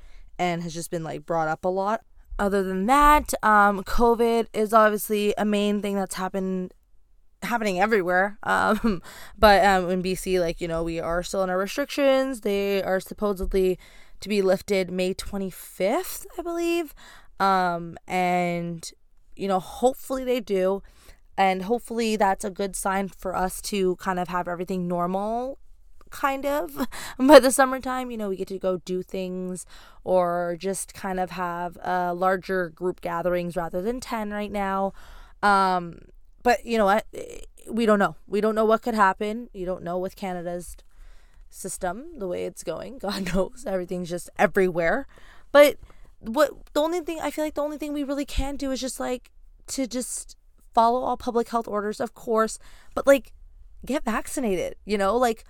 and 0.43 0.65
has 0.65 0.75
just 0.75 0.91
been 0.91 1.05
like 1.05 1.25
brought 1.25 1.47
up 1.47 1.65
a 1.65 1.69
lot. 1.69 2.01
Other 2.37 2.65
than 2.65 2.87
that, 2.87 3.33
um, 3.45 3.85
COVID 3.85 4.49
is 4.53 4.73
obviously 4.75 5.33
a 5.39 5.45
main 5.45 5.81
thing 5.81 5.95
that's 5.95 6.17
happened 6.17 6.75
happening 7.43 7.81
everywhere. 7.81 8.39
Um, 8.45 9.03
but 9.39 9.65
um, 9.65 9.89
in 9.89 10.03
BC, 10.03 10.41
like 10.41 10.61
you 10.61 10.67
know, 10.67 10.83
we 10.83 10.99
are 10.99 11.23
still 11.23 11.45
in 11.45 11.51
our 11.51 11.59
restrictions. 11.59 12.41
They 12.41 12.83
are 12.83 12.99
supposedly 12.99 13.79
to 14.19 14.29
be 14.29 14.43
lifted 14.43 14.91
May 14.91 15.15
25th, 15.15 16.27
I 16.37 16.43
believe. 16.43 16.93
Um, 17.39 17.97
and 18.09 18.91
you 19.37 19.47
know, 19.47 19.61
hopefully 19.61 20.25
they 20.25 20.41
do. 20.41 20.83
And 21.39 21.63
hopefully 21.63 22.17
that's 22.17 22.45
a 22.45 22.51
good 22.51 22.75
sign 22.75 23.09
for 23.09 23.35
us 23.37 23.63
to 23.63 23.97
kind 23.97 24.19
of 24.19 24.29
have 24.29 24.49
everything 24.49 24.89
normal 24.89 25.59
kind 26.13 26.47
of 26.47 26.87
by 27.19 27.41
the 27.41 27.51
summertime 27.51 28.11
you 28.11 28.17
know 28.17 28.29
we 28.29 28.37
get 28.37 28.49
to 28.49 28.59
go 28.59 28.77
do 28.79 29.03
things 29.03 29.67
or 30.05 30.57
just 30.59 30.95
kind 30.95 31.21
of 31.21 31.31
have 31.33 31.79
uh, 31.85 32.13
larger 32.15 32.69
group 32.71 33.01
gatherings 33.01 33.57
rather 33.57 33.81
than 33.81 34.01
10 34.01 34.31
right 34.31 34.51
now. 34.51 34.93
Um, 35.43 36.01
but 36.43 36.65
you 36.67 36.77
know 36.77 36.87
what? 36.87 37.07
We 37.71 37.87
don't 37.87 37.99
know. 37.99 38.17
We 38.27 38.41
don't 38.41 38.55
know 38.55 38.65
what 38.65 38.83
could 38.83 38.95
happen. 38.95 39.49
You 39.53 39.65
don't 39.65 39.83
know 39.83 39.99
with 39.99 40.17
canada's 40.17 40.77
system 41.51 42.19
the 42.19 42.27
way 42.27 42.45
it's 42.45 42.65
going. 42.65 42.99
God 42.99 43.35
knows. 43.35 43.65
Everything's 43.67 44.11
just 44.11 44.29
everywhere. 44.39 45.07
But 45.53 45.77
what 46.19 46.51
the 46.73 46.81
only 46.81 47.01
thing 47.01 47.21
I 47.21 47.31
feel 47.31 47.45
like 47.45 47.55
the 47.55 47.63
only 47.63 47.79
thing 47.79 47.93
we 47.93 48.05
really 48.05 48.25
can 48.25 48.57
do 48.57 48.71
is 48.71 48.81
just 48.81 48.99
like 48.99 49.31
to 49.69 49.87
just 49.87 50.37
follow 50.75 51.03
all 51.03 51.17
public 51.17 51.49
health 51.51 51.69
orders, 51.69 52.01
of 52.01 52.15
course, 52.15 52.59
but 52.95 53.07
like 53.07 53.33
get 53.85 54.05
vaccinated, 54.05 54.77
you 54.85 54.97
know, 54.97 55.17
like 55.17 55.45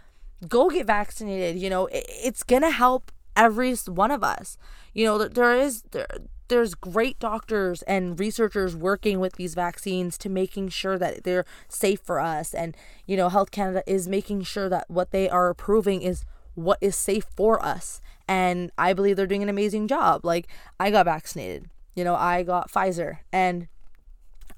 go 0.48 0.70
get 0.70 0.86
vaccinated, 0.86 1.60
you 1.60 1.70
know, 1.70 1.86
it, 1.86 2.04
it's 2.08 2.42
going 2.42 2.62
to 2.62 2.70
help 2.70 3.12
every 3.36 3.74
one 3.74 4.10
of 4.10 4.22
us. 4.22 4.56
You 4.94 5.06
know, 5.06 5.28
there 5.28 5.56
is 5.56 5.82
there 5.90 6.06
there's 6.48 6.74
great 6.74 7.18
doctors 7.18 7.80
and 7.82 8.20
researchers 8.20 8.76
working 8.76 9.18
with 9.20 9.36
these 9.36 9.54
vaccines 9.54 10.18
to 10.18 10.28
making 10.28 10.68
sure 10.68 10.98
that 10.98 11.24
they're 11.24 11.46
safe 11.68 12.00
for 12.00 12.20
us. 12.20 12.52
And 12.52 12.76
you 13.06 13.16
know 13.16 13.30
health 13.30 13.50
canada 13.50 13.82
is 13.86 14.06
making 14.06 14.42
sure 14.42 14.68
that 14.68 14.90
what 14.90 15.12
they 15.12 15.30
are 15.30 15.48
approving 15.48 16.02
is 16.02 16.24
what 16.54 16.78
is 16.82 16.94
safe 16.94 17.24
for 17.34 17.64
us. 17.64 18.02
And 18.28 18.70
i 18.76 18.92
believe 18.92 19.16
they're 19.16 19.26
doing 19.26 19.42
an 19.42 19.48
amazing 19.48 19.88
job. 19.88 20.24
Like 20.24 20.46
i 20.78 20.90
got 20.90 21.06
vaccinated 21.06 21.70
you 21.94 22.04
know 22.04 22.14
i 22.14 22.42
got 22.42 22.70
pfizer. 22.70 23.18
And 23.32 23.68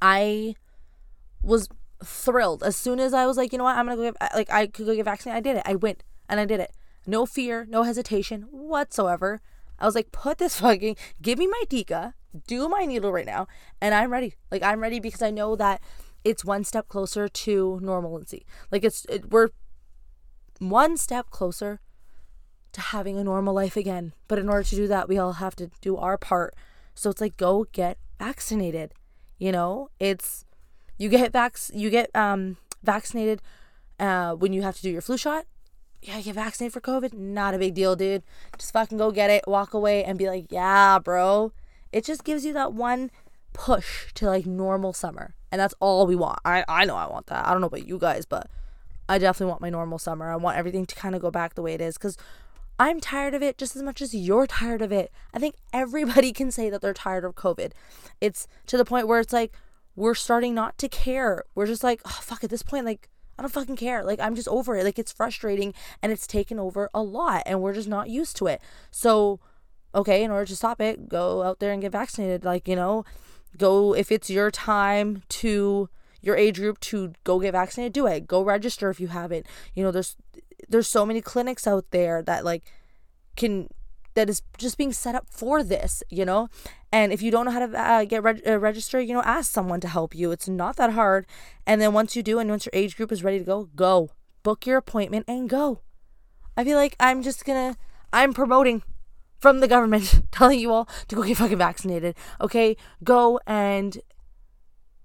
i 0.02 0.56
was 1.42 1.68
thrilled 2.04 2.62
as 2.62 2.76
soon 2.76 3.00
as 3.00 3.12
i 3.12 3.26
was 3.26 3.37
like 3.37 3.52
you 3.52 3.58
know 3.58 3.64
what 3.64 3.76
i'm 3.76 3.87
gonna 3.87 3.96
go 3.96 4.12
get 4.12 4.34
like 4.34 4.50
i 4.50 4.66
could 4.66 4.87
go 4.87 4.94
get 4.94 5.04
vaccinated 5.04 5.37
i 5.37 5.40
did 5.40 5.58
it 5.58 5.62
i 5.66 5.75
went 5.75 6.02
and 6.28 6.38
i 6.38 6.44
did 6.44 6.61
it 6.61 6.73
no 7.06 7.26
fear 7.26 7.66
no 7.68 7.82
hesitation 7.82 8.42
whatsoever 8.50 9.40
I 9.78 9.87
was 9.87 9.94
like, 9.94 10.12
put 10.12 10.38
this 10.38 10.61
fucking, 10.61 10.96
give 11.20 11.38
me 11.38 11.46
my 11.46 11.62
Dika, 11.68 12.14
do 12.46 12.68
my 12.68 12.84
needle 12.84 13.12
right 13.12 13.26
now, 13.26 13.46
and 13.80 13.94
I'm 13.94 14.11
ready. 14.11 14.34
Like 14.50 14.62
I'm 14.62 14.80
ready 14.80 15.00
because 15.00 15.23
I 15.23 15.30
know 15.30 15.56
that 15.56 15.80
it's 16.25 16.44
one 16.44 16.64
step 16.64 16.88
closer 16.88 17.28
to 17.28 17.78
normalcy. 17.82 18.46
Like 18.70 18.84
it's 18.84 19.04
it, 19.08 19.30
we're 19.30 19.50
one 20.58 20.96
step 20.96 21.30
closer 21.30 21.80
to 22.73 22.80
having 22.80 23.18
a 23.18 23.25
normal 23.25 23.54
life 23.54 23.76
again. 23.76 24.14
But 24.26 24.38
in 24.38 24.49
order 24.49 24.64
to 24.64 24.76
do 24.76 24.88
that, 24.88 25.08
we 25.08 25.18
all 25.18 25.34
have 25.34 25.54
to 25.56 25.70
do 25.80 25.96
our 25.96 26.16
part. 26.16 26.54
So 26.94 27.11
it's 27.11 27.20
like 27.20 27.37
go 27.37 27.66
get 27.73 27.99
vaccinated. 28.18 28.92
You 29.38 29.52
know, 29.52 29.90
it's 30.00 30.44
you 31.04 31.11
get 31.11 31.32
vax 31.32 31.70
you 31.75 31.90
get 31.90 32.08
um 32.16 32.56
vaccinated 32.82 33.42
uh 34.00 34.32
when 34.32 34.52
you 34.52 34.62
have 34.62 34.75
to 34.75 34.82
do 34.82 34.90
your 34.90 35.02
flu 35.02 35.16
shot 35.16 35.44
yeah, 36.04 36.18
you 36.18 36.25
get 36.25 36.34
vaccinated 36.34 36.73
for 36.75 36.82
COVID. 36.82 37.14
Not 37.14 37.54
a 37.54 37.58
big 37.58 37.75
deal, 37.75 37.96
dude. 37.96 38.23
Just 38.58 38.73
fucking 38.73 38.99
go 38.99 39.11
get 39.11 39.30
it, 39.30 39.44
walk 39.46 39.73
away, 39.73 40.04
and 40.04 40.18
be 40.18 40.28
like, 40.28 40.52
yeah, 40.52 40.99
bro. 40.99 41.52
It 41.92 42.04
just 42.04 42.25
gives 42.25 42.44
you 42.44 42.52
that 42.52 42.75
one 42.75 43.11
push 43.54 44.12
to 44.14 44.26
like 44.26 44.44
normal 44.44 44.92
summer. 44.92 45.34
And 45.50 45.61
that's 45.61 45.75
all 45.80 46.06
we 46.06 46.14
want. 46.14 46.40
I, 46.44 46.64
I 46.68 46.84
know 46.84 46.96
I 46.96 47.06
want 47.06 47.28
that. 47.28 47.46
I 47.46 47.52
don't 47.52 47.62
know 47.62 47.68
about 47.68 47.87
you 47.87 47.99
guys, 47.99 48.26
but 48.26 48.50
I 49.08 49.18
definitely 49.18 49.50
want 49.50 49.62
my 49.62 49.70
normal 49.70 49.99
summer. 49.99 50.30
I 50.30 50.37
want 50.37 50.58
everything 50.58 50.84
to 50.84 50.94
kind 50.94 51.14
of 51.14 51.23
go 51.23 51.30
back 51.30 51.54
the 51.54 51.62
way 51.62 51.73
it 51.73 51.80
is 51.80 51.96
because 51.96 52.18
I'm 52.78 53.00
tired 53.00 53.34
of 53.34 53.42
it 53.42 53.56
just 53.56 53.76
as 53.76 53.82
much 53.82 54.02
as 54.02 54.14
you're 54.14 54.46
tired 54.46 54.82
of 54.82 54.92
it. 54.92 55.11
I 55.32 55.38
think 55.38 55.54
everybody 55.73 56.32
can 56.34 56.50
say 56.50 56.68
that 56.68 56.82
they're 56.82 56.92
tired 56.92 57.25
of 57.25 57.34
COVID. 57.34 57.73
It's 58.20 58.46
to 58.66 58.76
the 58.76 58.84
point 58.84 59.08
where 59.08 59.20
it's 59.20 59.32
like 59.32 59.52
we're 59.96 60.14
starting 60.14 60.54
not 60.54 60.78
to 60.78 60.88
care. 60.88 61.44
We're 61.54 61.66
just 61.66 61.84
like, 61.84 62.00
oh, 62.04 62.18
fuck, 62.22 62.44
at 62.44 62.50
this 62.50 62.62
point, 62.62 62.84
like, 62.84 63.08
I 63.38 63.42
don't 63.42 63.52
fucking 63.52 63.76
care. 63.76 64.04
Like, 64.04 64.20
I'm 64.20 64.34
just 64.34 64.48
over 64.48 64.76
it. 64.76 64.84
Like, 64.84 64.98
it's 64.98 65.12
frustrating 65.12 65.74
and 66.02 66.12
it's 66.12 66.26
taken 66.26 66.58
over 66.58 66.90
a 66.94 67.02
lot 67.02 67.42
and 67.46 67.60
we're 67.60 67.74
just 67.74 67.88
not 67.88 68.08
used 68.08 68.36
to 68.36 68.46
it. 68.46 68.60
So, 68.90 69.40
okay, 69.94 70.22
in 70.22 70.30
order 70.30 70.46
to 70.46 70.56
stop 70.56 70.80
it, 70.80 71.08
go 71.08 71.42
out 71.42 71.60
there 71.60 71.72
and 71.72 71.82
get 71.82 71.92
vaccinated. 71.92 72.44
Like, 72.44 72.68
you 72.68 72.76
know, 72.76 73.04
go 73.56 73.94
if 73.94 74.10
it's 74.10 74.30
your 74.30 74.50
time 74.50 75.22
to 75.28 75.88
your 76.20 76.36
age 76.36 76.56
group 76.56 76.80
to 76.80 77.12
go 77.24 77.38
get 77.38 77.52
vaccinated, 77.52 77.92
do 77.92 78.06
it. 78.06 78.26
Go 78.26 78.42
register 78.42 78.90
if 78.90 79.00
you 79.00 79.08
haven't. 79.08 79.46
You 79.74 79.84
know, 79.84 79.90
there's 79.90 80.16
there's 80.68 80.88
so 80.88 81.04
many 81.04 81.20
clinics 81.20 81.66
out 81.66 81.90
there 81.90 82.22
that 82.22 82.44
like 82.44 82.64
can 83.36 83.68
that 84.14 84.30
is 84.30 84.42
just 84.59 84.78
being 84.78 84.92
set 84.92 85.14
up 85.14 85.26
for 85.28 85.62
this, 85.62 86.02
you 86.09 86.25
know? 86.25 86.49
And 86.92 87.12
if 87.12 87.23
you 87.23 87.30
don't 87.30 87.47
know 87.47 87.50
how 87.50 87.66
to 87.66 87.78
uh, 87.78 88.04
get 88.04 88.23
reg- 88.23 88.47
uh, 88.47 88.59
registered, 88.59 89.06
you 89.06 89.14
know, 89.14 89.23
ask 89.23 89.50
someone 89.52 89.80
to 89.80 89.88
help 89.88 90.14
you. 90.14 90.30
It's 90.30 90.49
not 90.49 90.76
that 90.76 90.92
hard. 90.92 91.26
And 91.66 91.80
then 91.80 91.92
once 91.92 92.14
you 92.14 92.23
do, 92.23 92.38
and 92.38 92.49
once 92.49 92.66
your 92.66 92.71
age 92.73 92.97
group 92.97 93.11
is 93.11 93.25
ready 93.25 93.38
to 93.38 93.44
go, 93.44 93.68
go. 93.75 94.11
Book 94.42 94.66
your 94.66 94.76
appointment 94.76 95.25
and 95.26 95.49
go. 95.49 95.80
I 96.56 96.64
feel 96.64 96.78
like 96.78 96.94
I'm 97.00 97.23
just 97.23 97.44
gonna, 97.44 97.76
I'm 98.12 98.33
promoting 98.33 98.83
from 99.40 99.61
the 99.61 99.68
government 99.68 100.23
telling 100.30 100.61
you 100.61 100.73
all 100.73 100.88
to 101.09 101.16
go 101.16 101.23
get 101.23 101.37
fucking 101.37 101.59
vaccinated. 101.59 102.14
Okay? 102.40 102.76
Go 103.02 103.40
and 103.47 103.99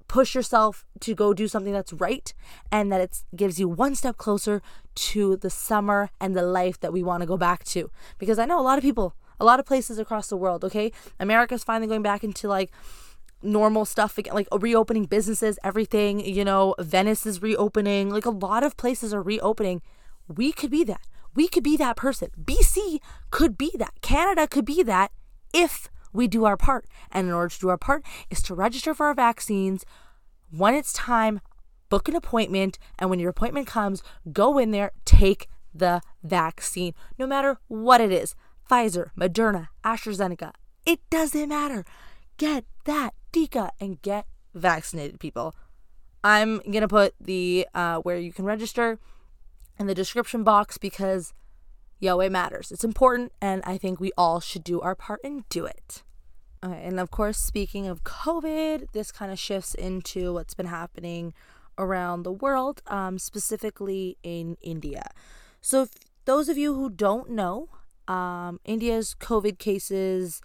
push 0.10 0.36
yourself 0.36 0.86
to 1.00 1.16
go 1.16 1.34
do 1.34 1.48
something 1.48 1.72
that's 1.72 1.94
right 1.94 2.34
and 2.72 2.92
that 2.92 3.00
it 3.00 3.24
gives 3.36 3.60
you 3.60 3.70
one 3.70 3.96
step 3.96 4.18
closer 4.18 4.62
to 4.96 5.38
the 5.38 5.50
summer 5.50 6.10
and 6.20 6.36
the 6.36 6.42
life 6.42 6.80
that 6.82 6.92
we 6.92 7.02
want 7.02 7.22
to 7.22 7.28
go 7.28 7.38
back 7.38 7.64
to. 7.64 7.90
Because 8.18 8.40
I 8.40 8.46
know 8.46 8.60
a 8.60 8.62
lot 8.62 8.78
of 8.78 8.84
people, 8.84 9.16
a 9.40 9.46
lot 9.46 9.60
of 9.60 9.66
places 9.66 10.00
across 10.00 10.28
the 10.28 10.36
world, 10.36 10.66
okay? 10.66 10.92
America's 11.20 11.64
finally 11.64 11.88
going 11.88 12.02
back 12.02 12.24
into 12.24 12.50
like 12.50 12.72
normal 13.42 13.86
stuff 13.86 14.18
again, 14.18 14.34
like 14.34 14.48
reopening 14.52 15.06
businesses, 15.06 15.60
everything, 15.64 16.20
you 16.20 16.44
know, 16.44 16.76
Venice 16.80 17.26
is 17.26 17.42
reopening, 17.42 18.10
like 18.10 18.26
a 18.26 18.32
lot 18.32 18.64
of 18.64 18.76
places 18.76 19.14
are 19.14 19.22
reopening. 19.22 19.82
We 20.28 20.52
could 20.52 20.72
be 20.72 20.84
that. 20.86 21.02
We 21.36 21.48
could 21.48 21.64
be 21.64 21.78
that 21.78 21.96
person. 21.96 22.30
BC 22.44 23.00
could 23.30 23.58
be 23.58 23.72
that. 23.78 23.94
Canada 24.02 24.48
could 24.48 24.66
be 24.66 24.82
that 24.84 25.12
if 25.54 25.88
we 26.14 26.28
do 26.28 26.46
our 26.46 26.58
part. 26.58 26.86
And 27.12 27.28
in 27.28 27.34
order 27.34 27.50
to 27.50 27.60
do 27.60 27.70
our 27.70 27.78
part 27.78 28.04
is 28.30 28.42
to 28.44 28.54
register 28.54 28.94
for 28.94 29.08
our 29.08 29.14
vaccines 29.14 29.86
when 30.52 30.74
it's 30.74 30.94
time, 30.94 31.42
book 31.90 32.08
an 32.08 32.16
appointment, 32.16 32.80
and 32.98 33.10
when 33.10 33.20
your 33.20 33.30
appointment 33.30 33.68
comes, 33.68 34.04
go 34.32 34.58
in 34.58 34.72
there, 34.72 34.92
take 35.06 35.48
the 35.74 36.02
vaccine, 36.24 36.94
no 37.18 37.28
matter 37.28 37.60
what 37.68 38.02
it 38.02 38.12
is 38.12 38.36
Pfizer, 38.70 39.10
Moderna, 39.18 39.70
AstraZeneca. 39.84 40.54
It 40.86 41.00
doesn't 41.10 41.50
matter. 41.50 41.86
Get 42.38 42.66
that 42.86 43.14
Dika 43.34 43.72
and 43.80 44.02
get 44.02 44.26
vaccinated, 44.54 45.20
people. 45.20 45.56
I'm 46.24 46.60
going 46.60 46.82
to 46.82 46.88
put 46.88 47.16
the 47.20 47.68
uh, 47.74 47.98
where 47.98 48.18
you 48.18 48.32
can 48.32 48.46
register 48.46 49.00
in 49.80 49.88
the 49.88 49.96
description 49.96 50.44
box 50.44 50.78
because, 50.78 51.34
yo, 52.00 52.20
it 52.20 52.32
matters. 52.32 52.72
It's 52.72 52.84
important, 52.84 53.32
and 53.42 53.62
I 53.66 53.78
think 53.78 54.00
we 54.00 54.12
all 54.18 54.40
should 54.40 54.64
do 54.64 54.82
our 54.82 54.96
part 54.96 55.20
and 55.24 55.48
do 55.50 55.66
it. 55.66 56.04
Okay, 56.64 56.82
and 56.84 57.00
of 57.00 57.12
course, 57.12 57.38
speaking 57.38 57.88
of 57.88 58.04
COVID, 58.04 58.92
this 58.92 59.12
kind 59.12 59.32
of 59.32 59.40
shifts 59.40 59.74
into 59.74 60.34
what's 60.34 60.54
been 60.54 60.66
happening 60.66 61.34
around 61.78 62.24
the 62.24 62.32
world, 62.32 62.82
um, 62.88 63.18
specifically 63.18 64.18
in 64.24 64.58
India. 64.62 65.10
So, 65.62 65.88
those 66.26 66.50
of 66.50 66.58
you 66.58 66.74
who 66.76 66.90
don't 66.90 67.30
know, 67.30 67.70
um, 68.08 68.60
India's 68.66 69.16
COVID 69.20 69.58
cases 69.58 70.42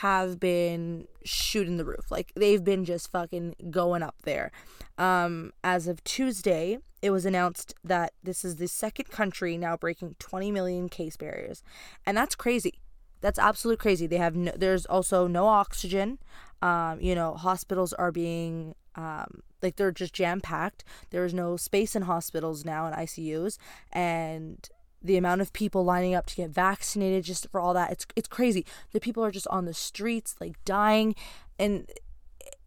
have 0.00 0.38
been 0.38 1.08
shooting 1.24 1.78
the 1.78 1.84
roof. 1.84 2.10
Like 2.10 2.30
they've 2.36 2.62
been 2.62 2.84
just 2.84 3.10
fucking 3.10 3.56
going 3.70 4.02
up 4.02 4.16
there. 4.24 4.52
Um, 4.98 5.52
as 5.64 5.86
of 5.88 6.04
Tuesday, 6.04 6.78
it 7.00 7.10
was 7.10 7.24
announced 7.24 7.74
that 7.82 8.12
this 8.22 8.44
is 8.44 8.56
the 8.56 8.68
second 8.68 9.08
country 9.10 9.56
now 9.56 9.74
breaking 9.74 10.16
20 10.18 10.50
million 10.50 10.90
case 10.90 11.16
barriers. 11.16 11.62
And 12.04 12.14
that's 12.14 12.34
crazy. 12.34 12.80
That's 13.22 13.38
absolutely 13.38 13.80
crazy. 13.80 14.06
They 14.06 14.18
have 14.18 14.36
no, 14.36 14.52
there's 14.54 14.84
also 14.84 15.26
no 15.26 15.46
oxygen. 15.46 16.18
Um, 16.60 17.00
you 17.00 17.14
know, 17.14 17.34
hospitals 17.34 17.94
are 17.94 18.12
being 18.12 18.74
um, 18.96 19.42
like 19.62 19.76
they're 19.76 19.92
just 19.92 20.12
jam 20.12 20.42
packed. 20.42 20.84
There's 21.08 21.32
no 21.32 21.56
space 21.56 21.96
in 21.96 22.02
hospitals 22.02 22.66
now 22.66 22.86
in 22.86 22.92
ICUs, 22.92 23.56
and 23.92 24.68
the 25.06 25.16
amount 25.16 25.40
of 25.40 25.52
people 25.52 25.84
lining 25.84 26.14
up 26.14 26.26
to 26.26 26.36
get 26.36 26.50
vaccinated 26.50 27.24
just 27.24 27.48
for 27.50 27.60
all 27.60 27.74
that 27.74 27.90
it's 27.90 28.06
it's 28.16 28.28
crazy. 28.28 28.64
The 28.92 29.00
people 29.00 29.24
are 29.24 29.30
just 29.30 29.46
on 29.48 29.64
the 29.64 29.74
streets 29.74 30.36
like 30.40 30.62
dying, 30.64 31.14
and 31.58 31.90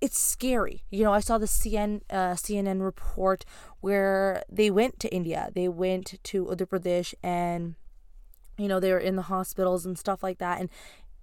it's 0.01 0.19
scary. 0.19 0.83
You 0.89 1.03
know, 1.03 1.13
I 1.13 1.19
saw 1.19 1.37
the 1.37 1.45
CN, 1.45 2.01
uh, 2.09 2.33
CNN 2.33 2.81
report 2.81 3.45
where 3.81 4.43
they 4.49 4.71
went 4.71 4.99
to 5.01 5.13
India, 5.13 5.49
they 5.53 5.67
went 5.67 6.19
to 6.23 6.45
Uttar 6.45 6.67
Pradesh, 6.67 7.13
and 7.21 7.75
you 8.57 8.67
know, 8.67 8.79
they 8.79 8.91
were 8.91 8.99
in 8.99 9.15
the 9.15 9.23
hospitals 9.23 9.85
and 9.85 9.97
stuff 9.97 10.21
like 10.21 10.37
that. 10.39 10.59
And 10.59 10.69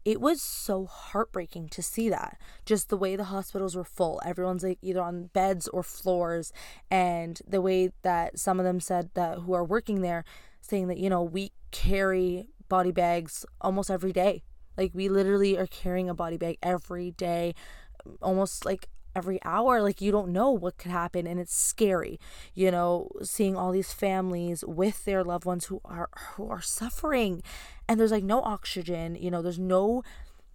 it 0.07 0.21
was 0.21 0.41
so 0.41 0.87
heartbreaking 0.87 1.69
to 1.71 1.83
see 1.83 2.09
that. 2.09 2.39
Just 2.65 2.89
the 2.89 2.97
way 2.97 3.17
the 3.17 3.25
hospitals 3.25 3.75
were 3.75 3.85
full. 3.85 4.23
Everyone's 4.25 4.63
like 4.63 4.79
either 4.81 5.03
on 5.03 5.31
beds 5.33 5.69
or 5.69 5.83
floors. 5.83 6.53
And 6.91 7.41
the 7.47 7.61
way 7.61 7.91
that 8.03 8.39
some 8.39 8.61
of 8.61 8.65
them 8.65 8.79
said 8.79 9.11
that 9.15 9.41
who 9.41 9.53
are 9.53 9.65
working 9.65 10.03
there, 10.03 10.25
saying 10.69 10.89
that, 10.89 10.99
you 10.99 11.09
know, 11.11 11.23
we 11.23 11.53
carry 11.71 12.49
body 12.69 12.93
bags 12.93 13.45
almost 13.61 13.91
every 13.91 14.13
day. 14.13 14.43
Like 14.77 14.93
we 14.95 15.09
literally 15.09 15.57
are 15.59 15.67
carrying 15.67 16.09
a 16.09 16.15
body 16.15 16.37
bag 16.37 16.59
every 16.63 17.11
day, 17.13 17.55
almost 18.21 18.65
like 18.65 18.89
every 19.15 19.41
hour. 19.45 19.81
Like 19.81 20.01
you 20.01 20.13
don't 20.13 20.29
know 20.29 20.51
what 20.51 20.77
could 20.77 20.91
happen 20.91 21.27
and 21.27 21.41
it's 21.41 21.55
scary 21.55 22.21
you 22.55 22.71
know 22.71 23.09
seeing 23.23 23.57
all 23.57 23.73
these 23.73 23.93
families 23.93 24.63
with 24.67 25.05
their 25.07 25.25
loved 25.25 25.47
ones 25.47 25.67
who 25.67 25.81
are 25.85 26.11
who 26.35 26.49
are 26.49 26.61
suffering. 26.61 27.43
And 27.89 27.99
there's 27.99 28.13
like 28.13 28.25
no 28.25 28.43
oxygen 28.43 29.17
you 29.17 29.31
know 29.31 29.43
there's 29.43 29.59
no 29.59 30.03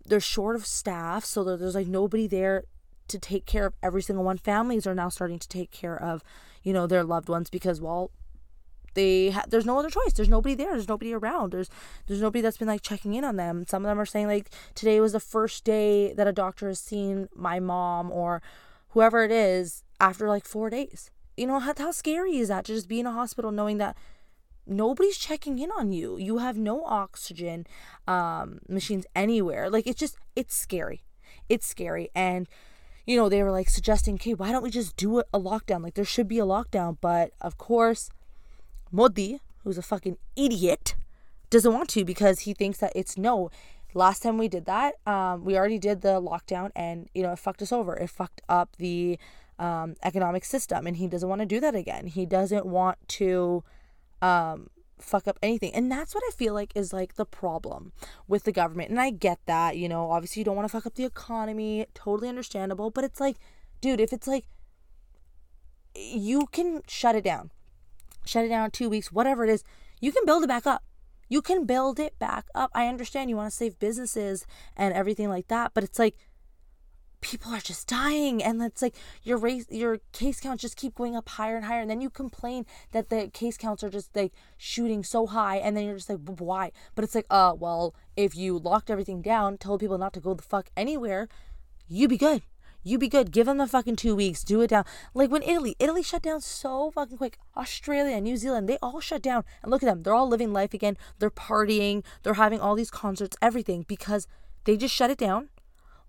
they're 0.06 0.20
short 0.20 0.56
of 0.56 0.66
staff 0.66 1.26
so 1.26 1.44
there's 1.44 1.76
like 1.76 1.88
nobody 1.88 2.28
there 2.28 2.66
to 3.08 3.20
take 3.20 3.46
care 3.46 3.66
of 3.66 3.74
every 3.84 4.02
single 4.02 4.24
one. 4.24 4.38
Families 4.38 4.88
are 4.88 4.96
now 4.96 5.10
starting 5.10 5.40
to 5.40 5.48
take 5.48 5.72
care 5.72 6.00
of 6.02 6.24
you 6.64 6.72
know 6.72 6.86
their 6.86 7.04
loved 7.04 7.30
ones 7.30 7.50
because 7.50 7.82
well 7.82 8.12
they 8.94 9.32
ha- 9.32 9.46
there's 9.48 9.66
no 9.66 9.78
other 9.80 9.90
choice. 9.90 10.14
There's 10.14 10.30
nobody 10.30 10.56
there. 10.56 10.72
There's 10.72 10.88
nobody 10.88 11.14
around. 11.14 11.52
There's 11.52 11.70
there's 12.08 12.22
nobody 12.22 12.42
that's 12.42 12.58
been 12.58 12.68
like 12.68 12.82
checking 12.82 13.14
in 13.14 13.24
on 13.24 13.36
them. 13.36 13.66
Some 13.68 13.86
of 13.86 13.90
them 13.90 14.00
are 14.00 14.06
saying 14.06 14.28
like 14.28 14.50
today 14.76 15.00
was 15.00 15.14
the 15.14 15.20
first 15.20 15.64
day 15.64 16.14
that 16.14 16.28
a 16.28 16.34
doctor 16.34 16.68
has 16.68 16.80
seen 16.80 17.30
my 17.36 17.60
mom 17.60 18.12
or 18.12 18.42
whoever 18.90 19.24
it 19.24 19.32
is 19.32 19.84
after 20.00 20.28
like 20.28 20.46
four 20.46 20.70
days. 20.70 21.12
You 21.38 21.48
know 21.48 21.60
how, 21.60 21.74
how 21.78 21.92
scary 21.92 22.38
is 22.38 22.50
that 22.50 22.66
to 22.66 22.74
just 22.74 22.88
be 22.90 23.00
in 23.00 23.08
a 23.08 23.12
hospital 23.12 23.52
knowing 23.52 23.78
that 23.78 23.96
nobody's 24.68 25.18
checking 25.18 25.60
in 25.60 25.72
on 25.72 25.92
you. 25.92 26.18
You 26.18 26.40
have 26.40 26.58
no 26.58 26.84
oxygen 26.86 27.66
um, 28.08 28.60
machines 28.68 29.06
anywhere. 29.16 29.70
Like 29.70 29.88
it's 29.88 30.00
just 30.00 30.18
it's 30.36 30.56
scary. 30.56 31.04
It's 31.50 31.68
scary. 31.68 32.10
And 32.14 32.48
you 33.06 33.16
know 33.16 33.30
they 33.30 33.44
were 33.44 33.52
like 33.52 33.70
suggesting 33.70 34.16
okay 34.16 34.34
why 34.34 34.52
don't 34.52 34.64
we 34.64 34.70
just 34.70 34.96
do 34.98 35.20
a 35.20 35.40
lockdown? 35.40 35.84
Like 35.84 35.96
there 35.96 36.06
should 36.06 36.28
be 36.28 36.40
a 36.40 36.46
lockdown 36.46 36.98
but 37.02 37.32
of 37.42 37.58
course 37.58 38.10
Modi, 38.92 39.40
who's 39.64 39.78
a 39.78 39.82
fucking 39.82 40.18
idiot, 40.36 40.96
doesn't 41.50 41.74
want 41.74 41.90
to 41.90 42.04
because 42.04 42.42
he 42.42 42.54
thinks 42.54 42.80
that 42.80 42.92
it's 42.96 43.18
no. 43.18 43.50
Last 43.94 44.24
time 44.24 44.38
we 44.38 44.48
did 44.48 44.66
that, 44.66 44.96
um, 45.06 45.44
we 45.44 45.58
already 45.58 45.78
did 45.78 46.02
the 46.02 46.22
lockdown 46.22 46.72
and, 46.76 47.10
you 47.14 47.22
know, 47.22 47.34
it 47.34 47.40
fucked 47.40 47.62
us 47.62 47.72
over. 47.72 47.96
It 47.96 48.10
fucked 48.10 48.42
up 48.48 48.78
the 48.78 49.20
um, 49.60 49.96
economic 50.02 50.46
system 50.46 50.88
and 50.88 50.98
he 50.98 51.08
doesn't 51.08 51.28
want 51.28 51.42
to 51.42 51.46
do 51.46 51.60
that 51.60 51.76
again. 51.76 52.08
He 52.08 52.26
doesn't 52.26 52.66
want 52.66 52.98
to 53.10 53.64
um, 54.22 54.70
fuck 54.98 55.28
up 55.28 55.38
anything. 55.44 55.74
And 55.76 55.92
that's 55.92 56.16
what 56.16 56.24
I 56.26 56.32
feel 56.32 56.54
like 56.54 56.72
is 56.74 56.94
like 56.94 57.16
the 57.16 57.26
problem 57.26 57.92
with 58.30 58.44
the 58.44 58.54
government. 58.54 58.90
And 58.90 59.00
I 59.00 59.10
get 59.10 59.40
that, 59.46 59.76
you 59.76 59.90
know, 59.90 60.12
obviously 60.12 60.40
you 60.40 60.46
don't 60.46 60.56
want 60.56 60.68
to 60.70 60.72
fuck 60.72 60.86
up 60.86 60.96
the 60.96 61.06
economy, 61.06 61.86
totally 61.94 62.30
understandable. 62.30 62.92
But 62.92 63.04
it's 63.04 63.20
like, 63.20 63.38
dude, 63.82 64.00
if 64.00 64.14
it's 64.14 64.28
like, 64.28 64.46
you 65.94 66.48
can 66.54 66.82
shut 66.88 67.16
it 67.16 67.26
down 67.26 67.52
shut 68.26 68.46
it 68.46 68.50
down 68.50 68.72
two 68.72 68.90
weeks, 68.90 69.12
whatever 69.12 69.44
it 69.44 69.50
is, 69.50 69.64
you 70.00 70.12
can 70.12 70.26
build 70.26 70.44
it 70.44 70.48
back 70.48 70.66
up. 70.66 70.84
You 71.30 71.42
can 71.42 71.66
build 71.66 72.00
it 72.00 72.20
back 72.20 72.48
up. 72.54 72.72
I 72.74 72.88
understand 72.88 73.30
you 73.30 73.38
want 73.38 73.50
to 73.50 73.56
save 73.56 73.80
businesses 73.80 74.46
and 74.76 74.94
everything 74.94 75.30
like 75.30 75.48
that, 75.48 75.72
but 75.74 75.84
it's 75.84 75.98
like 75.98 76.16
people 77.22 77.54
are 77.54 77.60
just 77.60 77.88
dying 77.88 78.44
and 78.44 78.62
it's 78.62 78.82
like 78.82 78.96
your 79.24 79.38
race 79.38 79.66
your 79.70 80.00
case 80.12 80.40
counts 80.40 80.62
just 80.62 80.76
keep 80.76 80.96
going 80.96 81.16
up 81.16 81.30
higher 81.30 81.56
and 81.56 81.66
higher 81.66 81.82
and 81.82 81.90
then 81.90 82.02
you 82.02 82.10
complain 82.10 82.66
that 82.92 83.10
the 83.10 83.30
case 83.32 83.58
counts 83.58 83.84
are 83.84 83.90
just 83.90 84.16
like 84.16 84.34
shooting 84.58 85.04
so 85.04 85.28
high 85.28 85.58
and 85.58 85.78
then 85.78 85.86
you're 85.86 85.96
just 85.96 86.10
like 86.10 86.20
why 86.40 86.72
but 86.96 87.04
it's 87.04 87.16
like 87.16 87.28
uh 87.30 87.54
well 87.58 87.96
if 88.18 88.36
you 88.36 88.58
locked 88.58 88.90
everything 88.90 89.22
down 89.22 89.58
told 89.58 89.80
people 89.80 89.98
not 89.98 90.14
to 90.14 90.20
go 90.20 90.34
the 90.34 90.42
fuck 90.42 90.70
anywhere 90.76 91.30
you'd 91.88 92.10
be 92.10 92.18
good 92.18 92.42
you 92.84 92.98
be 92.98 93.08
good. 93.08 93.32
Give 93.32 93.46
them 93.46 93.58
the 93.58 93.68
fucking 93.68 93.98
two 93.98 94.16
weeks. 94.16 94.44
Do 94.44 94.62
it 94.62 94.70
down. 94.70 94.86
Like 95.14 95.30
when 95.32 95.44
Italy, 95.44 95.76
Italy 95.80 96.02
shut 96.02 96.24
down 96.24 96.42
so 96.42 96.92
fucking 96.92 97.18
quick. 97.18 97.38
Australia, 97.56 98.20
New 98.20 98.38
Zealand, 98.38 98.68
they 98.68 98.78
all 98.82 99.00
shut 99.00 99.22
down. 99.22 99.44
And 99.62 99.70
look 99.70 99.84
at 99.84 99.86
them. 99.86 100.04
They're 100.04 100.14
all 100.14 100.28
living 100.28 100.52
life 100.52 100.74
again. 100.74 100.98
They're 101.20 101.30
partying. 101.30 102.04
They're 102.24 102.36
having 102.36 102.60
all 102.60 102.76
these 102.76 102.92
concerts, 102.92 103.38
everything 103.42 103.86
because 103.88 104.28
they 104.64 104.78
just 104.78 104.96
shut 104.96 105.12
it 105.12 105.18
down, 105.18 105.50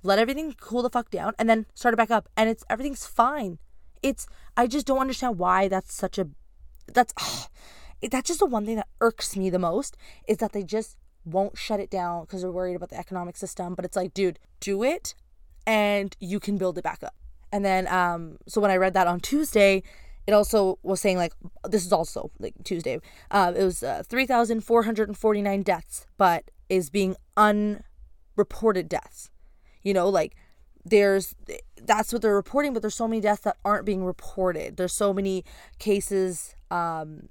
let 0.03 0.19
everything 0.19 0.55
cool 0.61 0.83
the 0.83 0.91
fuck 0.91 1.11
down, 1.11 1.33
and 1.39 1.49
then 1.49 1.67
start 1.75 1.95
it 1.95 1.97
back 1.97 2.11
up. 2.11 2.29
And 2.37 2.49
it's 2.49 2.65
everything's 2.71 3.07
fine. 3.07 3.59
It's 4.03 4.27
I 4.57 4.67
just 4.67 4.87
don't 4.87 4.99
understand 4.99 5.39
why 5.39 5.69
that's 5.69 5.95
such 5.95 6.19
a 6.19 6.29
that's 6.93 7.15
oh, 7.21 7.47
that's 8.11 8.29
just 8.29 8.41
the 8.41 8.47
one 8.47 8.67
thing 8.67 8.77
that 8.77 8.89
irks 9.01 9.37
me 9.37 9.51
the 9.51 9.59
most 9.59 9.97
is 10.27 10.39
that 10.39 10.53
they 10.53 10.63
just 10.63 10.97
won't 11.25 11.57
shut 11.57 11.79
it 11.79 11.89
down 11.91 12.23
because 12.23 12.43
they're 12.43 12.51
worried 12.51 12.75
about 12.75 12.89
the 12.91 12.99
economic 12.99 13.37
system. 13.37 13.75
But 13.75 13.85
it's 13.85 13.97
like, 13.97 14.13
dude, 14.13 14.39
do 14.61 14.83
it 14.83 15.15
and 15.67 16.17
you 16.21 16.41
can 16.41 16.59
build 16.59 16.79
it 16.79 16.85
back 16.85 17.03
up. 17.03 17.15
And 17.53 17.65
then, 17.65 17.87
um, 17.89 18.39
so 18.49 18.61
when 18.61 18.71
I 18.71 18.77
read 18.77 18.95
that 18.95 19.07
on 19.07 19.21
Tuesday, 19.21 19.83
it 20.27 20.33
also 20.33 20.79
was 20.83 21.01
saying 21.01 21.17
like 21.17 21.33
this 21.69 21.85
is 21.85 21.93
also 21.93 22.31
like 22.39 22.55
Tuesday. 22.65 23.01
Uh, 23.31 23.53
it 23.57 23.65
was 23.65 23.83
uh, 23.83 24.03
three 24.07 24.27
thousand 24.27 24.63
four 24.63 24.85
hundred 24.85 25.09
and 25.09 25.19
forty 25.19 25.43
nine 25.43 25.63
deaths, 25.63 26.07
but 26.17 26.51
is 26.69 26.91
being 26.91 27.17
unreported 27.37 28.89
deaths. 28.89 29.31
You 29.83 29.95
know, 29.95 30.09
like 30.09 30.37
there's 30.85 31.35
that's 31.83 32.13
what 32.13 32.23
they're 32.23 32.35
reporting, 32.35 32.73
but 32.73 32.83
there's 32.83 32.95
so 32.95 33.09
many 33.09 33.21
deaths 33.21 33.43
that 33.43 33.57
aren't 33.65 33.85
being 33.85 34.05
reported. 34.05 34.77
There's 34.77 34.93
so 34.93 35.13
many 35.13 35.45
cases, 35.79 36.55
um, 36.71 37.29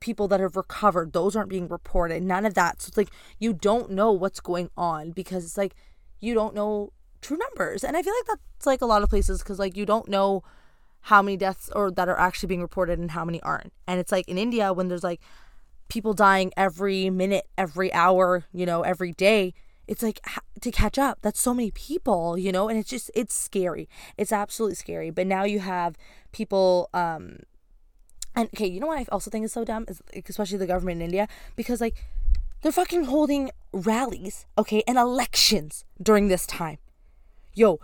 people 0.00 0.28
that 0.28 0.40
have 0.40 0.56
recovered, 0.56 1.12
those 1.12 1.34
aren't 1.34 1.50
being 1.50 1.68
reported. 1.68 2.22
None 2.22 2.46
of 2.46 2.54
that. 2.54 2.80
So 2.80 2.88
it's 2.88 2.96
like 2.96 3.10
you 3.40 3.52
don't 3.52 3.90
know 3.90 4.12
what's 4.12 4.40
going 4.40 4.70
on 4.76 5.10
because 5.10 5.44
it's 5.44 5.58
like 5.58 5.74
you 6.20 6.34
don't 6.34 6.54
know 6.54 6.92
true 7.20 7.36
numbers. 7.36 7.84
And 7.84 7.96
I 7.96 8.02
feel 8.02 8.14
like 8.14 8.38
that's 8.38 8.66
like 8.66 8.80
a 8.80 8.86
lot 8.86 9.02
of 9.02 9.08
places 9.08 9.38
because 9.40 9.58
like 9.58 9.76
you 9.76 9.86
don't 9.86 10.08
know 10.08 10.42
how 11.02 11.22
many 11.22 11.36
deaths 11.36 11.70
or 11.74 11.90
that 11.90 12.08
are 12.08 12.18
actually 12.18 12.48
being 12.48 12.62
reported 12.62 12.98
and 12.98 13.12
how 13.12 13.24
many 13.24 13.40
aren't. 13.42 13.72
And 13.86 14.00
it's 14.00 14.12
like 14.12 14.28
in 14.28 14.38
India 14.38 14.72
when 14.72 14.88
there's 14.88 15.04
like 15.04 15.20
people 15.88 16.12
dying 16.12 16.52
every 16.56 17.10
minute, 17.10 17.46
every 17.56 17.92
hour, 17.92 18.44
you 18.52 18.66
know, 18.66 18.82
every 18.82 19.12
day. 19.12 19.54
It's 19.86 20.02
like 20.02 20.20
to 20.60 20.70
catch 20.70 20.98
up. 20.98 21.18
That's 21.22 21.40
so 21.40 21.54
many 21.54 21.70
people, 21.70 22.36
you 22.36 22.52
know, 22.52 22.68
and 22.68 22.78
it's 22.78 22.90
just 22.90 23.10
it's 23.14 23.34
scary. 23.34 23.88
It's 24.18 24.32
absolutely 24.32 24.74
scary. 24.74 25.10
But 25.10 25.26
now 25.26 25.44
you 25.44 25.60
have 25.60 25.96
people 26.32 26.90
um 26.92 27.38
and 28.34 28.48
okay, 28.54 28.66
you 28.66 28.80
know 28.80 28.88
what 28.88 28.98
I 28.98 29.06
also 29.10 29.30
think 29.30 29.44
is 29.44 29.52
so 29.52 29.64
dumb 29.64 29.86
is 29.88 30.02
especially 30.28 30.58
the 30.58 30.66
government 30.66 31.00
in 31.00 31.06
India 31.06 31.26
because 31.56 31.80
like 31.80 31.96
they're 32.60 32.72
fucking 32.72 33.04
holding 33.04 33.50
rallies, 33.72 34.46
okay, 34.58 34.82
and 34.86 34.98
elections 34.98 35.84
during 36.02 36.28
this 36.28 36.44
time 36.44 36.78
yo, 37.54 37.80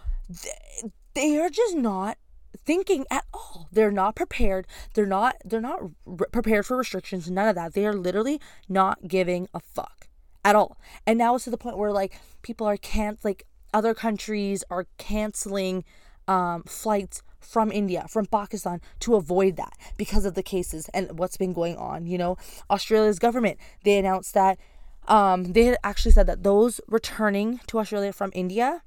they 1.15 1.39
are 1.39 1.51
just 1.51 1.77
not 1.77 2.19
thinking 2.65 3.05
at 3.11 3.25
all. 3.33 3.69
They're 3.73 3.91
not 3.91 4.17
prepared. 4.17 4.67
They're 4.95 5.07
not 5.07 5.37
they're 5.45 5.61
not 5.61 5.81
re- 6.07 6.27
prepared 6.33 6.67
for 6.67 6.77
restrictions, 6.77 7.31
none 7.31 7.49
of 7.49 7.55
that. 7.57 7.75
They 7.75 7.87
are 7.87 7.95
literally 7.95 8.41
not 8.69 9.09
giving 9.09 9.49
a 9.55 9.61
fuck 9.61 10.09
at 10.45 10.57
all. 10.57 10.79
And 11.07 11.19
now 11.19 11.35
it's 11.35 11.45
to 11.45 11.51
the 11.51 11.59
point 11.59 11.79
where 11.79 11.93
like 11.93 12.19
people 12.43 12.67
are 12.67 12.77
can't 12.77 13.23
like 13.25 13.47
other 13.73 13.95
countries 13.95 14.63
are 14.71 14.87
canceling 14.99 15.85
um, 16.29 16.63
flights 16.65 17.23
from 17.41 17.71
India, 17.71 18.07
from 18.09 18.27
Pakistan 18.27 18.81
to 19.01 19.17
avoid 19.17 19.57
that 19.57 19.77
because 19.97 20.25
of 20.25 20.35
the 20.35 20.43
cases 20.43 20.89
and 20.95 21.19
what's 21.19 21.37
been 21.37 21.53
going 21.53 21.77
on. 21.77 22.07
You 22.07 22.19
know, 22.19 22.37
Australia's 22.71 23.19
government, 23.19 23.59
they 23.85 23.99
announced 23.99 24.33
that 24.35 24.59
um, 25.07 25.53
they 25.53 25.65
had 25.65 25.77
actually 25.85 26.13
said 26.13 26.27
that 26.27 26.43
those 26.43 26.81
returning 26.89 27.61
to 27.67 27.79
Australia 27.79 28.13
from 28.13 28.31
India 28.35 28.83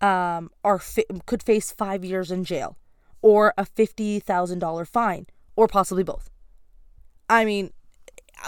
um, 0.00 0.50
are 0.62 0.78
fi- 0.78 1.06
could 1.26 1.42
face 1.42 1.72
five 1.72 2.04
years 2.04 2.30
in 2.30 2.44
jail 2.44 2.76
or 3.22 3.54
a 3.56 3.64
$50,000 3.64 4.88
fine 4.88 5.26
or 5.56 5.66
possibly 5.66 6.02
both. 6.02 6.30
I 7.28 7.44
mean, 7.44 7.72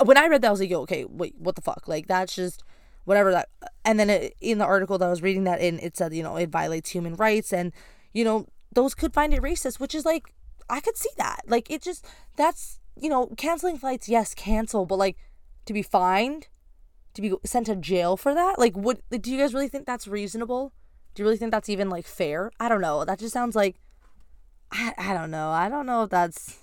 when 0.05 0.19
I 0.19 0.27
read 0.27 0.43
that, 0.43 0.49
I 0.49 0.51
was 0.51 0.61
like, 0.61 0.71
yo, 0.71 0.83
okay, 0.83 1.05
wait, 1.05 1.35
what 1.39 1.55
the 1.55 1.63
fuck? 1.63 1.89
Like, 1.89 2.07
that's 2.07 2.35
just 2.35 2.63
whatever 3.05 3.31
that. 3.33 3.49
And 3.85 3.99
then 3.99 4.11
it, 4.11 4.35
in 4.41 4.59
the 4.59 4.67
article 4.67 4.99
that 4.99 5.07
I 5.07 5.11
was 5.11 5.23
reading 5.23 5.45
that 5.45 5.61
in, 5.61 5.79
it 5.79 5.97
said, 5.97 6.13
you 6.13 6.23
know, 6.23 6.37
it 6.37 6.51
violates 6.51 6.91
human 6.91 7.15
rights 7.15 7.53
and, 7.53 7.73
you 8.13 8.25
know, 8.25 8.47
those 8.73 8.95
could 8.95 9.15
find 9.15 9.33
it 9.33 9.41
racist, 9.41 9.81
which 9.81 9.95
is 9.95 10.05
like, 10.05 10.25
I 10.69 10.81
could 10.81 10.97
see 10.97 11.11
that. 11.17 11.43
Like, 11.47 11.71
it 11.71 11.81
just, 11.83 12.05
that's, 12.37 12.81
you 13.01 13.09
know, 13.09 13.29
canceling 13.39 13.79
flights, 13.79 14.09
yes, 14.09 14.35
cancel, 14.35 14.85
but 14.85 14.99
like, 14.99 15.17
to 15.65 15.73
be 15.73 15.83
fined, 15.83 16.49
to 17.15 17.23
be 17.23 17.33
sent 17.45 17.67
to 17.67 17.77
jail 17.77 18.17
for 18.17 18.35
that, 18.35 18.59
like, 18.59 18.77
what, 18.77 19.01
do 19.11 19.31
you 19.31 19.39
guys 19.39 19.55
really 19.55 19.69
think 19.69 19.87
that's 19.87 20.07
reasonable? 20.07 20.73
Do 21.17 21.23
you 21.23 21.27
really 21.27 21.39
think 21.39 21.51
that's 21.51 21.71
even 21.71 21.89
like 21.89 22.05
fair? 22.05 22.53
I 22.61 22.69
don't 22.69 22.83
know. 22.83 23.05
That 23.07 23.19
just 23.19 23.33
sounds 23.33 23.57
like 23.57 23.77
I, 24.71 24.93
I 24.99 25.15
don't 25.15 25.31
know. 25.31 25.49
I 25.49 25.71
don't 25.71 25.87
know 25.87 26.03
if 26.03 26.11
that's 26.11 26.59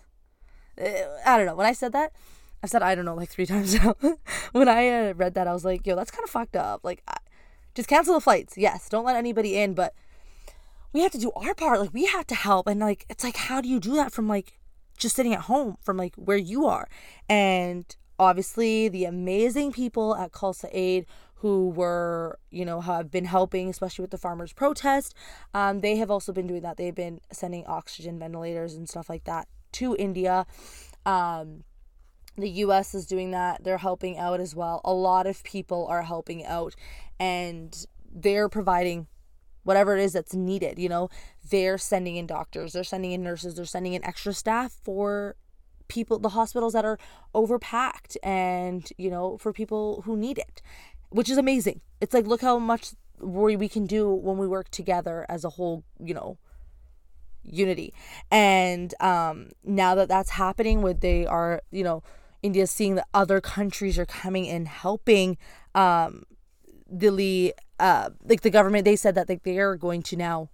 eh, 0.77 1.05
I 1.25 1.37
don't 1.37 1.47
know. 1.47 1.55
When 1.55 1.65
I 1.65 1.73
said 1.73 1.91
that, 1.93 2.13
I 2.61 2.67
said 2.67 2.83
I 2.83 2.93
don't 2.93 3.03
know 3.03 3.15
like 3.15 3.29
three 3.29 3.45
times 3.47 3.73
now. 3.73 3.95
when 4.51 4.69
I 4.69 5.09
uh, 5.09 5.13
read 5.15 5.33
that, 5.33 5.47
I 5.47 5.53
was 5.53 5.65
like, 5.65 5.87
yo, 5.87 5.95
that's 5.95 6.11
kind 6.11 6.23
of 6.23 6.29
fucked 6.29 6.55
up. 6.55 6.81
Like, 6.83 7.01
I, 7.07 7.17
just 7.73 7.89
cancel 7.89 8.13
the 8.13 8.21
flights. 8.21 8.55
Yes, 8.55 8.87
don't 8.89 9.05
let 9.05 9.15
anybody 9.15 9.57
in, 9.57 9.73
but 9.73 9.95
we 10.93 11.01
have 11.01 11.11
to 11.13 11.17
do 11.17 11.31
our 11.35 11.55
part. 11.55 11.79
Like, 11.79 11.93
we 11.93 12.05
have 12.05 12.27
to 12.27 12.35
help. 12.35 12.67
And 12.67 12.79
like, 12.79 13.07
it's 13.09 13.23
like, 13.23 13.35
how 13.35 13.59
do 13.59 13.67
you 13.67 13.79
do 13.79 13.95
that 13.95 14.13
from 14.13 14.27
like 14.27 14.59
just 14.99 15.15
sitting 15.15 15.33
at 15.33 15.41
home 15.41 15.77
from 15.81 15.97
like 15.97 16.13
where 16.15 16.37
you 16.37 16.67
are? 16.67 16.87
And 17.27 17.85
obviously, 18.19 18.87
the 18.87 19.05
amazing 19.05 19.71
people 19.71 20.15
at 20.15 20.31
Khalsa 20.31 20.69
Aid 20.71 21.07
who 21.43 21.67
were, 21.67 22.39
you 22.51 22.63
know, 22.63 22.79
have 22.79 23.11
been 23.11 23.25
helping, 23.25 23.69
especially 23.69 24.01
with 24.01 24.11
the 24.11 24.17
farmers' 24.17 24.53
protest. 24.53 25.13
Um, 25.53 25.81
they 25.81 25.97
have 25.97 26.09
also 26.09 26.31
been 26.31 26.47
doing 26.47 26.61
that. 26.61 26.77
They've 26.77 26.95
been 26.95 27.19
sending 27.33 27.65
oxygen 27.67 28.17
ventilators 28.17 28.75
and 28.75 28.87
stuff 28.87 29.09
like 29.09 29.25
that 29.25 29.49
to 29.73 29.93
India. 29.99 30.45
Um, 31.05 31.65
the 32.37 32.49
US 32.49 32.95
is 32.95 33.05
doing 33.05 33.31
that. 33.31 33.61
They're 33.65 33.79
helping 33.79 34.17
out 34.17 34.39
as 34.39 34.55
well. 34.55 34.79
A 34.85 34.93
lot 34.93 35.27
of 35.27 35.43
people 35.43 35.85
are 35.87 36.03
helping 36.03 36.45
out 36.45 36.75
and 37.19 37.85
they're 38.09 38.47
providing 38.47 39.07
whatever 39.63 39.97
it 39.97 40.01
is 40.01 40.13
that's 40.13 40.33
needed. 40.33 40.79
You 40.79 40.87
know, 40.87 41.09
they're 41.49 41.77
sending 41.77 42.15
in 42.15 42.25
doctors, 42.25 42.71
they're 42.71 42.85
sending 42.85 43.11
in 43.11 43.21
nurses, 43.21 43.55
they're 43.55 43.65
sending 43.65 43.91
in 43.91 44.05
extra 44.05 44.31
staff 44.33 44.77
for 44.81 45.35
people, 45.89 46.19
the 46.19 46.29
hospitals 46.29 46.71
that 46.71 46.85
are 46.85 46.97
overpacked 47.35 48.15
and, 48.23 48.89
you 48.97 49.09
know, 49.09 49.37
for 49.37 49.51
people 49.51 50.03
who 50.05 50.15
need 50.15 50.37
it 50.37 50.61
which 51.13 51.29
is 51.29 51.37
amazing. 51.37 51.81
It's 52.01 52.13
like 52.13 52.27
look 52.27 52.41
how 52.41 52.59
much 52.59 52.93
we 53.19 53.69
can 53.69 53.85
do 53.85 54.09
when 54.09 54.37
we 54.37 54.47
work 54.47 54.69
together 54.69 55.25
as 55.29 55.45
a 55.45 55.49
whole, 55.51 55.83
you 55.99 56.13
know, 56.13 56.37
unity. 57.43 57.93
And 58.29 58.93
um 58.99 59.49
now 59.63 59.95
that 59.95 60.09
that's 60.09 60.31
happening 60.31 60.81
with 60.81 60.99
they 60.99 61.25
are, 61.25 61.61
you 61.71 61.83
know, 61.83 62.03
India's 62.43 62.71
seeing 62.71 62.95
that 62.95 63.07
other 63.13 63.39
countries 63.39 63.97
are 63.97 64.05
coming 64.05 64.47
and 64.49 64.67
helping 64.67 65.37
um, 65.73 66.23
the 66.91 67.55
uh, 67.79 68.09
like 68.23 68.41
the 68.41 68.49
government. 68.49 68.85
They 68.85 68.97
said 68.97 69.15
that 69.15 69.29
like 69.29 69.43
they 69.43 69.57
are 69.57 69.75
going 69.77 70.03
to 70.03 70.17
now 70.17 70.49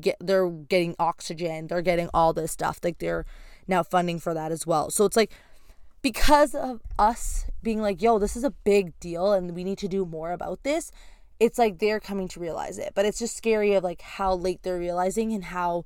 get 0.00 0.16
they're 0.20 0.48
getting 0.48 0.96
oxygen, 0.98 1.66
they're 1.66 1.82
getting 1.82 2.08
all 2.14 2.32
this 2.32 2.50
stuff. 2.50 2.80
Like 2.82 2.98
they're 2.98 3.26
now 3.68 3.82
funding 3.82 4.18
for 4.18 4.32
that 4.34 4.50
as 4.50 4.66
well. 4.66 4.90
So 4.90 5.04
it's 5.04 5.16
like 5.16 5.32
because 6.02 6.54
of 6.54 6.80
us 6.98 7.46
being 7.62 7.80
like, 7.80 8.02
yo, 8.02 8.18
this 8.18 8.36
is 8.36 8.44
a 8.44 8.50
big 8.50 8.98
deal 8.98 9.32
and 9.32 9.54
we 9.54 9.64
need 9.64 9.78
to 9.78 9.88
do 9.88 10.04
more 10.04 10.32
about 10.32 10.64
this, 10.64 10.90
it's 11.38 11.58
like 11.58 11.78
they're 11.78 12.00
coming 12.00 12.28
to 12.28 12.40
realize 12.40 12.78
it. 12.78 12.92
But 12.94 13.06
it's 13.06 13.20
just 13.20 13.36
scary 13.36 13.74
of 13.74 13.84
like 13.84 14.02
how 14.02 14.34
late 14.34 14.62
they're 14.62 14.78
realizing 14.78 15.32
and 15.32 15.44
how 15.44 15.84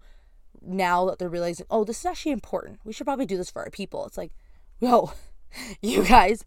now 0.62 1.05
that 1.07 1.18
they're 1.18 1.29
realizing, 1.29 1.66
oh, 1.70 1.85
this 1.85 2.00
is 2.00 2.07
actually 2.07 2.33
important. 2.33 2.81
We 2.85 2.92
should 2.92 3.07
probably 3.07 3.26
do 3.26 3.37
this 3.37 3.50
for 3.50 3.62
our 3.62 3.70
people. 3.70 4.07
It's 4.07 4.16
like, 4.16 4.33
yo, 4.81 5.12
you 5.83 6.02
guys, 6.05 6.44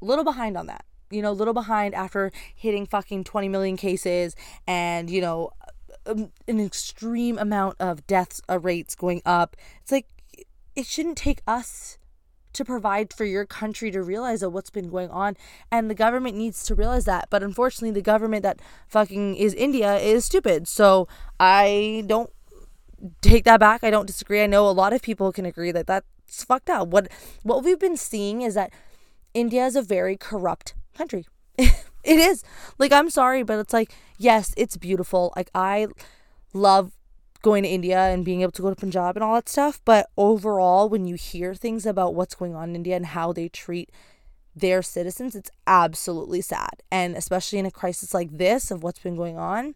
a 0.00 0.04
little 0.04 0.24
behind 0.24 0.56
on 0.56 0.66
that. 0.66 0.84
You 1.10 1.22
know, 1.22 1.30
a 1.30 1.32
little 1.32 1.54
behind 1.54 1.94
after 1.94 2.32
hitting 2.54 2.84
fucking 2.86 3.24
20 3.24 3.48
million 3.48 3.76
cases 3.76 4.34
and, 4.66 5.08
you 5.08 5.20
know, 5.20 5.50
um, 6.04 6.30
an 6.48 6.60
extreme 6.60 7.38
amount 7.38 7.76
of 7.78 8.06
deaths 8.06 8.40
uh, 8.50 8.58
rates 8.58 8.94
going 8.96 9.22
up. 9.24 9.56
It's 9.82 9.92
like, 9.92 10.08
it 10.74 10.84
shouldn't 10.84 11.16
take 11.16 11.42
us 11.46 11.98
to 12.56 12.64
provide 12.64 13.12
for 13.12 13.24
your 13.24 13.44
country 13.44 13.90
to 13.90 14.02
realize 14.02 14.42
of 14.42 14.52
what's 14.52 14.70
been 14.70 14.90
going 14.90 15.10
on 15.10 15.36
and 15.70 15.88
the 15.90 15.94
government 15.94 16.36
needs 16.36 16.64
to 16.64 16.74
realize 16.74 17.04
that. 17.04 17.28
But 17.30 17.42
unfortunately 17.42 17.92
the 17.92 18.02
government 18.02 18.42
that 18.42 18.60
fucking 18.88 19.36
is 19.36 19.54
india 19.54 19.96
is 19.96 20.24
stupid. 20.24 20.68
So 20.68 21.08
i 21.38 22.04
don't 22.06 22.30
take 23.20 23.44
that 23.44 23.60
back. 23.60 23.84
I 23.84 23.90
don't 23.90 24.06
disagree. 24.06 24.42
I 24.42 24.46
know 24.46 24.68
a 24.68 24.70
lot 24.72 24.92
of 24.92 25.02
people 25.02 25.32
can 25.32 25.44
agree 25.44 25.70
that 25.72 25.86
that's 25.86 26.44
fucked 26.44 26.70
up. 26.70 26.88
What 26.88 27.08
what 27.42 27.62
we've 27.64 27.78
been 27.78 27.96
seeing 27.96 28.42
is 28.42 28.54
that 28.54 28.72
india 29.34 29.66
is 29.66 29.76
a 29.76 29.82
very 29.82 30.16
corrupt 30.16 30.74
country. 30.94 31.26
It 32.06 32.20
is. 32.20 32.44
Like 32.78 32.92
i'm 32.92 33.10
sorry 33.10 33.42
but 33.42 33.58
it's 33.58 33.72
like 33.72 33.92
yes 34.16 34.54
it's 34.56 34.76
beautiful. 34.76 35.32
Like 35.36 35.50
i 35.54 35.88
love 36.52 36.95
going 37.42 37.62
to 37.62 37.68
India 37.68 37.98
and 37.98 38.24
being 38.24 38.42
able 38.42 38.52
to 38.52 38.62
go 38.62 38.70
to 38.70 38.76
Punjab 38.76 39.16
and 39.16 39.24
all 39.24 39.34
that 39.34 39.48
stuff. 39.48 39.80
But 39.84 40.10
overall, 40.16 40.88
when 40.88 41.06
you 41.06 41.14
hear 41.14 41.54
things 41.54 41.86
about 41.86 42.14
what's 42.14 42.34
going 42.34 42.54
on 42.54 42.70
in 42.70 42.76
India 42.76 42.96
and 42.96 43.06
how 43.06 43.32
they 43.32 43.48
treat 43.48 43.90
their 44.54 44.82
citizens, 44.82 45.34
it's 45.34 45.50
absolutely 45.66 46.40
sad. 46.40 46.82
And 46.90 47.16
especially 47.16 47.58
in 47.58 47.66
a 47.66 47.70
crisis 47.70 48.14
like 48.14 48.36
this 48.36 48.70
of 48.70 48.82
what's 48.82 49.00
been 49.00 49.16
going 49.16 49.38
on, 49.38 49.74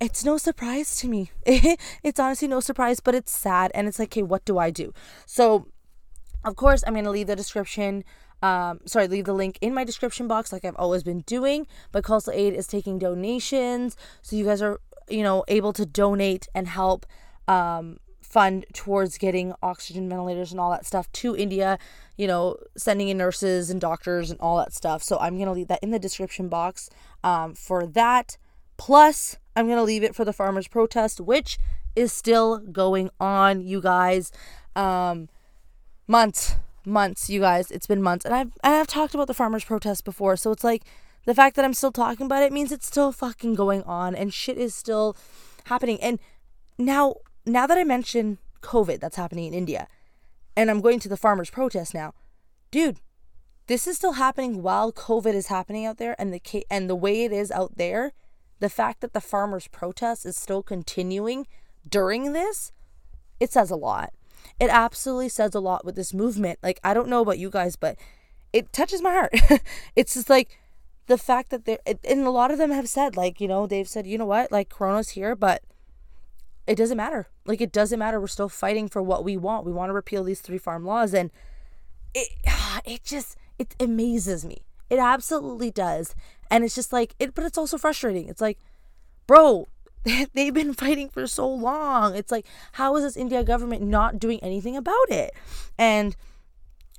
it's 0.00 0.24
no 0.24 0.36
surprise 0.36 0.96
to 0.96 1.08
me. 1.08 1.30
it's 1.46 2.20
honestly 2.20 2.48
no 2.48 2.60
surprise, 2.60 3.00
but 3.00 3.14
it's 3.14 3.32
sad. 3.32 3.70
And 3.74 3.88
it's 3.88 3.98
like, 3.98 4.08
okay, 4.08 4.22
what 4.22 4.44
do 4.44 4.58
I 4.58 4.70
do? 4.70 4.92
So, 5.26 5.66
of 6.44 6.56
course, 6.56 6.84
I'm 6.86 6.94
going 6.94 7.04
to 7.04 7.10
leave 7.10 7.26
the 7.26 7.36
description. 7.36 8.04
Um, 8.40 8.80
sorry, 8.86 9.08
leave 9.08 9.24
the 9.24 9.32
link 9.32 9.58
in 9.60 9.74
my 9.74 9.82
description 9.82 10.28
box 10.28 10.52
like 10.52 10.64
I've 10.64 10.76
always 10.76 11.02
been 11.02 11.20
doing. 11.22 11.66
But 11.90 12.04
Khalsa 12.04 12.32
Aid 12.32 12.54
is 12.54 12.66
taking 12.66 12.98
donations. 12.98 13.96
So 14.22 14.36
you 14.36 14.44
guys 14.44 14.62
are 14.62 14.80
you 15.10 15.22
know, 15.22 15.44
able 15.48 15.72
to 15.72 15.86
donate 15.86 16.48
and 16.54 16.68
help 16.68 17.06
um, 17.46 17.98
fund 18.22 18.66
towards 18.74 19.16
getting 19.16 19.54
oxygen 19.62 20.08
ventilators 20.08 20.52
and 20.52 20.60
all 20.60 20.70
that 20.70 20.84
stuff 20.84 21.10
to 21.12 21.34
India, 21.34 21.78
you 22.16 22.26
know, 22.26 22.56
sending 22.76 23.08
in 23.08 23.16
nurses 23.16 23.70
and 23.70 23.80
doctors 23.80 24.30
and 24.30 24.38
all 24.40 24.58
that 24.58 24.72
stuff. 24.74 25.02
So 25.02 25.18
I'm 25.18 25.36
going 25.36 25.46
to 25.46 25.52
leave 25.52 25.68
that 25.68 25.82
in 25.82 25.90
the 25.90 25.98
description 25.98 26.48
box 26.48 26.90
um, 27.24 27.54
for 27.54 27.86
that. 27.86 28.36
Plus, 28.76 29.38
I'm 29.56 29.66
going 29.66 29.78
to 29.78 29.82
leave 29.82 30.02
it 30.02 30.14
for 30.14 30.24
the 30.24 30.32
farmers' 30.32 30.68
protest, 30.68 31.20
which 31.20 31.58
is 31.96 32.12
still 32.12 32.58
going 32.58 33.10
on, 33.18 33.60
you 33.60 33.80
guys. 33.80 34.30
Um, 34.76 35.28
months, 36.06 36.56
months, 36.84 37.30
you 37.30 37.40
guys. 37.40 37.70
It's 37.70 37.86
been 37.86 38.02
months. 38.02 38.24
And 38.24 38.34
I've, 38.34 38.52
and 38.62 38.74
I've 38.74 38.86
talked 38.86 39.14
about 39.14 39.26
the 39.26 39.34
farmers' 39.34 39.64
protest 39.64 40.04
before. 40.04 40.36
So 40.36 40.52
it's 40.52 40.64
like, 40.64 40.84
the 41.28 41.34
fact 41.34 41.56
that 41.56 41.64
I'm 41.66 41.74
still 41.74 41.92
talking 41.92 42.24
about 42.24 42.42
it 42.42 42.54
means 42.54 42.72
it's 42.72 42.86
still 42.86 43.12
fucking 43.12 43.54
going 43.54 43.82
on 43.82 44.14
and 44.14 44.32
shit 44.32 44.56
is 44.56 44.74
still 44.74 45.14
happening. 45.66 46.00
And 46.00 46.18
now, 46.78 47.16
now 47.44 47.66
that 47.66 47.76
I 47.76 47.84
mention 47.84 48.38
COVID 48.62 48.98
that's 48.98 49.16
happening 49.16 49.44
in 49.44 49.52
India, 49.52 49.88
and 50.56 50.70
I'm 50.70 50.80
going 50.80 51.00
to 51.00 51.08
the 51.08 51.18
farmers' 51.18 51.50
protest 51.50 51.92
now, 51.92 52.14
dude, 52.70 53.00
this 53.66 53.86
is 53.86 53.96
still 53.96 54.14
happening 54.14 54.62
while 54.62 54.90
COVID 54.90 55.34
is 55.34 55.48
happening 55.48 55.84
out 55.84 55.98
there, 55.98 56.16
and 56.18 56.32
the 56.32 56.64
and 56.70 56.88
the 56.88 56.96
way 56.96 57.24
it 57.24 57.32
is 57.32 57.50
out 57.50 57.76
there, 57.76 58.14
the 58.58 58.70
fact 58.70 59.02
that 59.02 59.12
the 59.12 59.20
farmers' 59.20 59.68
protest 59.68 60.24
is 60.24 60.34
still 60.34 60.62
continuing 60.62 61.46
during 61.86 62.32
this, 62.32 62.72
it 63.38 63.52
says 63.52 63.70
a 63.70 63.76
lot. 63.76 64.14
It 64.58 64.70
absolutely 64.70 65.28
says 65.28 65.54
a 65.54 65.60
lot 65.60 65.84
with 65.84 65.94
this 65.94 66.14
movement. 66.14 66.58
Like 66.62 66.80
I 66.82 66.94
don't 66.94 67.10
know 67.10 67.20
about 67.20 67.38
you 67.38 67.50
guys, 67.50 67.76
but 67.76 67.98
it 68.54 68.72
touches 68.72 69.02
my 69.02 69.10
heart. 69.10 69.34
it's 69.94 70.14
just 70.14 70.30
like 70.30 70.58
the 71.08 71.18
fact 71.18 71.50
that 71.50 71.64
they're 71.64 71.78
and 71.86 72.26
a 72.26 72.30
lot 72.30 72.50
of 72.50 72.58
them 72.58 72.70
have 72.70 72.88
said 72.88 73.16
like 73.16 73.40
you 73.40 73.48
know 73.48 73.66
they've 73.66 73.88
said 73.88 74.06
you 74.06 74.16
know 74.16 74.26
what? 74.26 74.52
Like 74.52 74.68
corona's 74.68 75.10
here 75.10 75.34
but 75.34 75.62
it 76.66 76.76
doesn't 76.76 76.98
matter. 76.98 77.28
Like 77.46 77.62
it 77.62 77.72
doesn't 77.72 77.98
matter. 77.98 78.20
We're 78.20 78.26
still 78.26 78.50
fighting 78.50 78.88
for 78.88 79.02
what 79.02 79.24
we 79.24 79.38
want. 79.38 79.64
We 79.64 79.72
want 79.72 79.88
to 79.88 79.94
repeal 79.94 80.22
these 80.22 80.40
three 80.40 80.58
farm 80.58 80.84
laws. 80.84 81.14
And 81.14 81.30
it 82.14 82.28
it 82.84 83.02
just 83.02 83.36
it 83.58 83.74
amazes 83.80 84.44
me. 84.44 84.58
It 84.90 84.98
absolutely 84.98 85.70
does. 85.70 86.14
And 86.50 86.62
it's 86.62 86.74
just 86.74 86.92
like 86.92 87.14
it 87.18 87.34
but 87.34 87.44
it's 87.44 87.58
also 87.58 87.78
frustrating. 87.78 88.28
It's 88.28 88.42
like 88.42 88.58
bro 89.26 89.66
they've 90.34 90.54
been 90.54 90.74
fighting 90.74 91.08
for 91.08 91.26
so 91.26 91.48
long. 91.48 92.14
It's 92.14 92.30
like 92.30 92.46
how 92.72 92.94
is 92.96 93.02
this 93.02 93.16
india 93.16 93.42
government 93.42 93.82
not 93.82 94.18
doing 94.18 94.38
anything 94.42 94.76
about 94.76 95.10
it? 95.10 95.32
And 95.78 96.14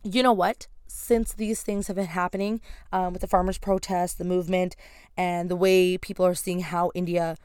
you 0.03 0.23
know 0.23 0.33
what 0.33 0.67
since 0.99 1.33
these 1.33 1.63
things 1.63 1.87
have 1.87 1.95
been 1.95 2.05
happening 2.05 2.61
um, 2.91 3.13
with 3.13 3.21
the 3.21 3.27
farmers' 3.27 3.57
protest, 3.57 4.17
the 4.17 4.23
movement, 4.23 4.75
and 5.15 5.49
the 5.49 5.55
way 5.55 5.97
people 5.97 6.25
are 6.25 6.35
seeing 6.35 6.59
how 6.59 6.91
India 6.93 7.37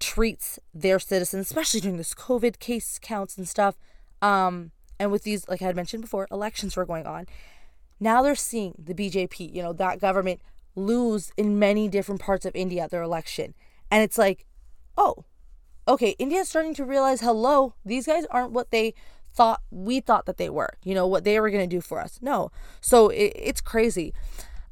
treats 0.00 0.58
their 0.74 0.98
citizens, 0.98 1.46
especially 1.46 1.80
during 1.80 1.96
this 1.96 2.14
COVID 2.14 2.58
case 2.58 2.98
counts 3.00 3.38
and 3.38 3.48
stuff. 3.48 3.76
Um, 4.20 4.72
and 4.98 5.10
with 5.10 5.22
these, 5.22 5.48
like 5.48 5.62
I 5.62 5.66
had 5.66 5.76
mentioned 5.76 6.02
before, 6.02 6.26
elections 6.30 6.76
were 6.76 6.84
going 6.84 7.06
on. 7.06 7.26
Now 8.00 8.22
they're 8.22 8.34
seeing 8.34 8.74
the 8.78 8.94
BJP, 8.94 9.54
you 9.54 9.62
know, 9.62 9.72
that 9.72 10.00
government 10.00 10.40
lose 10.74 11.32
in 11.36 11.58
many 11.58 11.88
different 11.88 12.20
parts 12.20 12.46
of 12.46 12.54
India 12.54 12.88
their 12.88 13.02
election. 13.02 13.54
And 13.90 14.02
it's 14.02 14.18
like, 14.18 14.44
oh, 14.96 15.24
okay, 15.86 16.10
India's 16.18 16.48
starting 16.48 16.74
to 16.74 16.84
realize, 16.84 17.20
hello, 17.20 17.74
these 17.84 18.06
guys 18.06 18.26
aren't 18.30 18.52
what 18.52 18.70
they 18.70 18.94
thought 19.38 19.62
we 19.70 20.00
thought 20.00 20.26
that 20.26 20.36
they 20.36 20.50
were, 20.50 20.74
you 20.82 20.96
know, 20.96 21.06
what 21.06 21.22
they 21.22 21.38
were 21.38 21.48
going 21.48 21.62
to 21.62 21.76
do 21.76 21.80
for 21.80 22.00
us. 22.00 22.18
No. 22.20 22.50
So 22.80 23.08
it, 23.08 23.32
it's 23.36 23.60
crazy. 23.60 24.12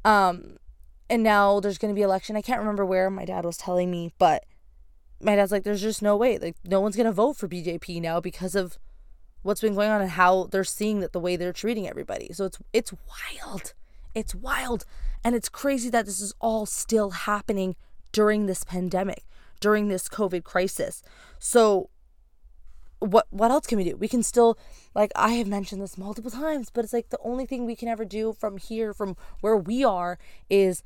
Um, 0.03 0.57
and 1.09 1.23
now 1.23 1.61
there's 1.61 1.77
going 1.77 1.93
to 1.93 1.97
be 1.97 2.01
election. 2.01 2.35
I 2.35 2.41
can't 2.41 2.59
remember 2.59 2.85
where 2.85 3.09
my 3.09 3.23
dad 3.23 3.45
was 3.45 3.55
telling 3.55 3.89
me, 3.89 4.11
but 4.19 4.43
my 5.21 5.37
dad's 5.37 5.53
like, 5.53 5.63
there's 5.63 5.81
just 5.81 6.01
no 6.01 6.17
way. 6.17 6.37
Like, 6.37 6.57
no 6.65 6.81
one's 6.81 6.97
going 6.97 7.05
to 7.05 7.13
vote 7.13 7.37
for 7.37 7.47
BJP 7.47 8.01
now 8.01 8.19
because 8.19 8.55
of 8.55 8.77
what's 9.41 9.61
been 9.61 9.73
going 9.73 9.89
on 9.89 10.01
and 10.01 10.11
how 10.11 10.49
they're 10.51 10.65
seeing 10.65 10.99
that 10.99 11.13
the 11.13 11.19
way 11.21 11.37
they're 11.37 11.53
treating 11.53 11.87
everybody. 11.87 12.27
So 12.33 12.43
it's, 12.43 12.59
it's 12.73 12.91
wild. 12.91 13.73
It's 14.13 14.35
wild. 14.35 14.83
And 15.23 15.33
it's 15.33 15.47
crazy 15.47 15.89
that 15.91 16.05
this 16.05 16.19
is 16.19 16.33
all 16.41 16.65
still 16.65 17.11
happening 17.11 17.77
during 18.11 18.47
this 18.47 18.65
pandemic, 18.65 19.23
during 19.61 19.87
this 19.87 20.09
COVID 20.09 20.43
crisis. 20.43 21.01
So 21.39 21.89
what 22.99 23.27
what 23.29 23.51
else 23.51 23.67
can 23.67 23.77
we 23.77 23.83
do? 23.83 23.95
We 23.95 24.07
can 24.07 24.23
still 24.23 24.57
like 24.95 25.11
I 25.15 25.31
have 25.33 25.47
mentioned 25.47 25.81
this 25.81 25.97
multiple 25.97 26.31
times, 26.31 26.69
but 26.69 26.83
it's 26.83 26.93
like 26.93 27.09
the 27.09 27.19
only 27.23 27.45
thing 27.45 27.65
we 27.65 27.75
can 27.75 27.87
ever 27.87 28.05
do 28.05 28.33
from 28.33 28.57
here 28.57 28.93
from 28.93 29.15
where 29.41 29.57
we 29.57 29.83
are 29.83 30.17
is 30.49 30.83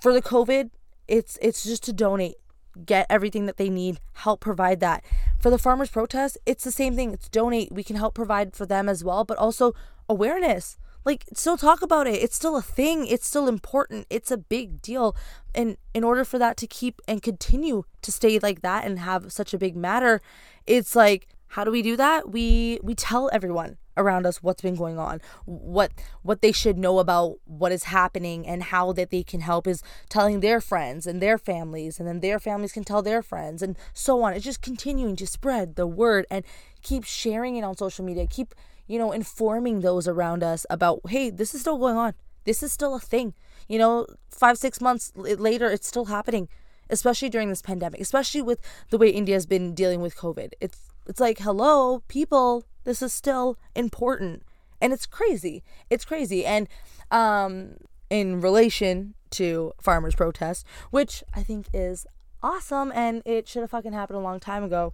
for 0.00 0.12
the 0.12 0.22
COVID, 0.22 0.70
it's 1.06 1.38
it's 1.42 1.62
just 1.62 1.82
to 1.84 1.92
donate, 1.92 2.36
get 2.84 3.06
everything 3.10 3.46
that 3.46 3.56
they 3.56 3.68
need, 3.68 4.00
help 4.14 4.40
provide 4.40 4.80
that. 4.80 5.04
For 5.38 5.50
the 5.50 5.58
farmers 5.58 5.90
protest, 5.90 6.38
it's 6.46 6.64
the 6.64 6.72
same 6.72 6.96
thing. 6.96 7.12
It's 7.12 7.28
donate. 7.28 7.70
We 7.70 7.84
can 7.84 7.96
help 7.96 8.14
provide 8.14 8.54
for 8.56 8.66
them 8.66 8.88
as 8.88 9.04
well, 9.04 9.24
but 9.24 9.38
also 9.38 9.74
awareness. 10.08 10.76
Like 11.04 11.24
still 11.34 11.56
talk 11.56 11.82
about 11.82 12.06
it. 12.06 12.22
It's 12.22 12.36
still 12.36 12.56
a 12.56 12.62
thing. 12.62 13.06
It's 13.06 13.26
still 13.26 13.48
important. 13.48 14.06
It's 14.08 14.30
a 14.30 14.36
big 14.36 14.80
deal. 14.80 15.16
And 15.54 15.76
in 15.94 16.04
order 16.04 16.24
for 16.24 16.38
that 16.38 16.56
to 16.58 16.66
keep 16.66 17.00
and 17.06 17.22
continue 17.22 17.84
to 18.02 18.12
stay 18.12 18.38
like 18.38 18.62
that 18.62 18.84
and 18.84 19.00
have 19.00 19.32
such 19.32 19.52
a 19.52 19.58
big 19.58 19.76
matter, 19.76 20.20
it's 20.66 20.94
like 20.94 21.28
how 21.52 21.64
do 21.64 21.70
we 21.70 21.82
do 21.82 21.98
that? 21.98 22.30
We 22.30 22.78
we 22.82 22.94
tell 22.94 23.28
everyone 23.30 23.76
around 23.98 24.24
us 24.24 24.42
what's 24.42 24.62
been 24.62 24.74
going 24.74 24.98
on, 24.98 25.20
what 25.44 25.92
what 26.22 26.40
they 26.40 26.50
should 26.50 26.78
know 26.78 26.98
about 26.98 27.40
what 27.44 27.72
is 27.72 27.84
happening 27.84 28.46
and 28.46 28.62
how 28.62 28.92
that 28.92 29.10
they 29.10 29.22
can 29.22 29.40
help 29.40 29.66
is 29.66 29.82
telling 30.08 30.40
their 30.40 30.62
friends 30.62 31.06
and 31.06 31.20
their 31.20 31.36
families 31.36 31.98
and 31.98 32.08
then 32.08 32.20
their 32.20 32.38
families 32.38 32.72
can 32.72 32.84
tell 32.84 33.02
their 33.02 33.20
friends 33.20 33.60
and 33.60 33.76
so 33.92 34.22
on. 34.22 34.32
It's 34.32 34.46
just 34.46 34.62
continuing 34.62 35.14
to 35.16 35.26
spread 35.26 35.76
the 35.76 35.86
word 35.86 36.24
and 36.30 36.42
keep 36.80 37.04
sharing 37.04 37.56
it 37.56 37.64
on 37.64 37.76
social 37.76 38.02
media. 38.02 38.26
Keep, 38.26 38.54
you 38.86 38.98
know, 38.98 39.12
informing 39.12 39.80
those 39.80 40.08
around 40.08 40.42
us 40.42 40.64
about, 40.70 41.00
"Hey, 41.10 41.28
this 41.28 41.54
is 41.54 41.60
still 41.60 41.76
going 41.76 41.98
on. 41.98 42.14
This 42.44 42.62
is 42.62 42.72
still 42.72 42.94
a 42.94 43.00
thing." 43.00 43.34
You 43.68 43.78
know, 43.78 44.06
5 44.30 44.56
6 44.56 44.80
months 44.80 45.12
later 45.14 45.70
it's 45.70 45.86
still 45.86 46.06
happening 46.06 46.48
especially 46.90 47.30
during 47.30 47.48
this 47.48 47.62
pandemic, 47.62 48.00
especially 48.00 48.42
with 48.42 48.60
the 48.90 48.98
way 48.98 49.08
India's 49.08 49.46
been 49.46 49.74
dealing 49.74 50.02
with 50.02 50.14
COVID. 50.14 50.50
It's 50.60 50.91
it's 51.06 51.20
like, 51.20 51.40
hello, 51.40 52.02
people, 52.08 52.64
this 52.84 53.02
is 53.02 53.12
still 53.12 53.58
important. 53.74 54.42
And 54.80 54.92
it's 54.92 55.06
crazy. 55.06 55.62
It's 55.90 56.04
crazy. 56.04 56.44
And 56.44 56.68
um, 57.10 57.76
in 58.10 58.40
relation 58.40 59.14
to 59.30 59.72
farmers' 59.80 60.14
protest, 60.14 60.66
which 60.90 61.22
I 61.34 61.42
think 61.42 61.66
is 61.72 62.06
awesome 62.42 62.92
and 62.94 63.22
it 63.24 63.48
should 63.48 63.62
have 63.62 63.70
fucking 63.70 63.92
happened 63.92 64.18
a 64.18 64.22
long 64.22 64.40
time 64.40 64.64
ago. 64.64 64.92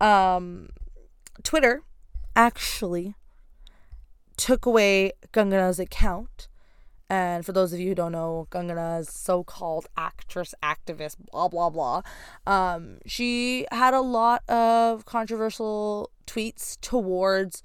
Um, 0.00 0.70
Twitter 1.42 1.82
actually 2.34 3.14
took 4.36 4.66
away 4.66 5.12
Kangana's 5.32 5.78
account. 5.78 6.48
And 7.10 7.44
for 7.44 7.52
those 7.52 7.72
of 7.72 7.80
you 7.80 7.88
who 7.88 7.94
don't 7.94 8.12
know, 8.12 8.48
Kangana's 8.50 9.08
so-called 9.08 9.86
actress, 9.96 10.54
activist, 10.62 11.16
blah 11.32 11.48
blah 11.48 11.70
blah, 11.70 12.02
um, 12.46 12.98
she 13.06 13.66
had 13.72 13.94
a 13.94 14.00
lot 14.00 14.42
of 14.48 15.06
controversial 15.06 16.10
tweets 16.26 16.78
towards 16.80 17.62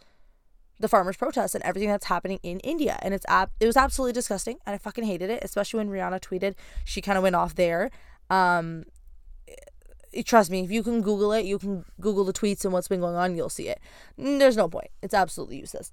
the 0.80 0.88
farmers' 0.88 1.18
protests 1.18 1.56
and 1.56 1.64
everything 1.64 1.90
that's 1.90 2.06
happening 2.06 2.40
in 2.42 2.60
India, 2.62 2.98
and 3.02 3.14
it's 3.14 3.26
ab- 3.28 3.52
it 3.60 3.66
was 3.66 3.78
absolutely 3.78 4.14
disgusting, 4.14 4.58
and 4.66 4.74
I 4.74 4.78
fucking 4.78 5.04
hated 5.04 5.30
it, 5.30 5.44
especially 5.44 5.80
when 5.80 5.90
Rihanna 5.90 6.22
tweeted. 6.22 6.56
She 6.86 7.02
kind 7.02 7.18
of 7.18 7.24
went 7.24 7.36
off 7.36 7.56
there. 7.56 7.92
Um, 8.30 8.86
trust 10.26 10.52
me, 10.52 10.64
if 10.64 10.72
you 10.72 10.84
can 10.84 11.02
Google 11.02 11.34
it, 11.34 11.46
you 11.46 11.58
can 11.58 11.86
Google 12.00 12.24
the 12.24 12.34
tweets 12.34 12.64
and 12.64 12.74
what's 12.74 12.88
been 12.88 13.00
going 13.00 13.16
on, 13.16 13.36
you'll 13.36 13.50
see 13.50 13.68
it. 13.68 13.80
There's 14.18 14.58
no 14.58 14.70
point. 14.70 14.90
It's 15.02 15.14
absolutely 15.14 15.58
useless. 15.58 15.92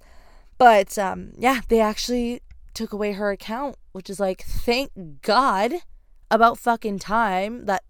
But 0.57 0.97
um, 0.97 1.31
yeah, 1.37 1.61
they 1.69 1.79
actually 1.81 2.41
took 2.73 2.93
away 2.93 3.13
her 3.13 3.31
account, 3.31 3.75
which 3.91 4.09
is 4.09 4.19
like, 4.19 4.43
thank 4.43 5.21
God 5.21 5.73
about 6.29 6.57
fucking 6.57 6.99
time 6.99 7.65
that, 7.65 7.83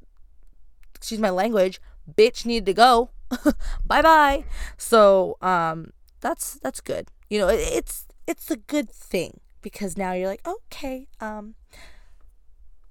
excuse 0.96 1.20
my 1.20 1.30
language, 1.30 1.80
bitch 2.12 2.46
needed 2.46 2.66
to 2.68 2.74
go. 2.74 3.12
bye 3.86 4.02
bye. 4.02 4.44
So 4.78 5.38
um, 5.42 5.92
that's 6.20 6.60
that's 6.60 6.82
good. 6.82 7.08
You 7.30 7.40
know, 7.40 7.48
it, 7.48 7.60
it's 7.62 8.08
it's 8.28 8.52
a 8.52 8.58
good 8.58 8.90
thing 8.90 9.40
because 9.62 9.98
now 9.98 10.12
you're 10.14 10.28
like, 10.28 10.46
okay, 10.46 11.08
um, 11.20 11.56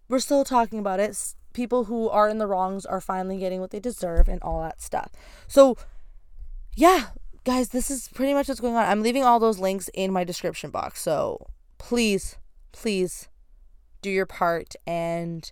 we're 0.08 0.20
still 0.20 0.44
talking 0.44 0.78
about 0.78 1.00
it 1.00 1.34
people 1.52 1.84
who 1.84 2.08
are 2.08 2.28
in 2.28 2.38
the 2.38 2.46
wrongs 2.46 2.86
are 2.86 3.00
finally 3.00 3.38
getting 3.38 3.60
what 3.60 3.70
they 3.70 3.80
deserve 3.80 4.28
and 4.28 4.42
all 4.42 4.60
that 4.62 4.80
stuff. 4.80 5.10
So, 5.46 5.76
yeah, 6.74 7.08
guys, 7.44 7.70
this 7.70 7.90
is 7.90 8.08
pretty 8.08 8.34
much 8.34 8.48
what's 8.48 8.60
going 8.60 8.76
on. 8.76 8.86
I'm 8.86 9.02
leaving 9.02 9.24
all 9.24 9.40
those 9.40 9.58
links 9.58 9.90
in 9.94 10.12
my 10.12 10.24
description 10.24 10.70
box. 10.70 11.00
So, 11.00 11.48
please, 11.80 12.36
please 12.70 13.28
do 14.02 14.10
your 14.10 14.26
part 14.26 14.76
and 14.86 15.50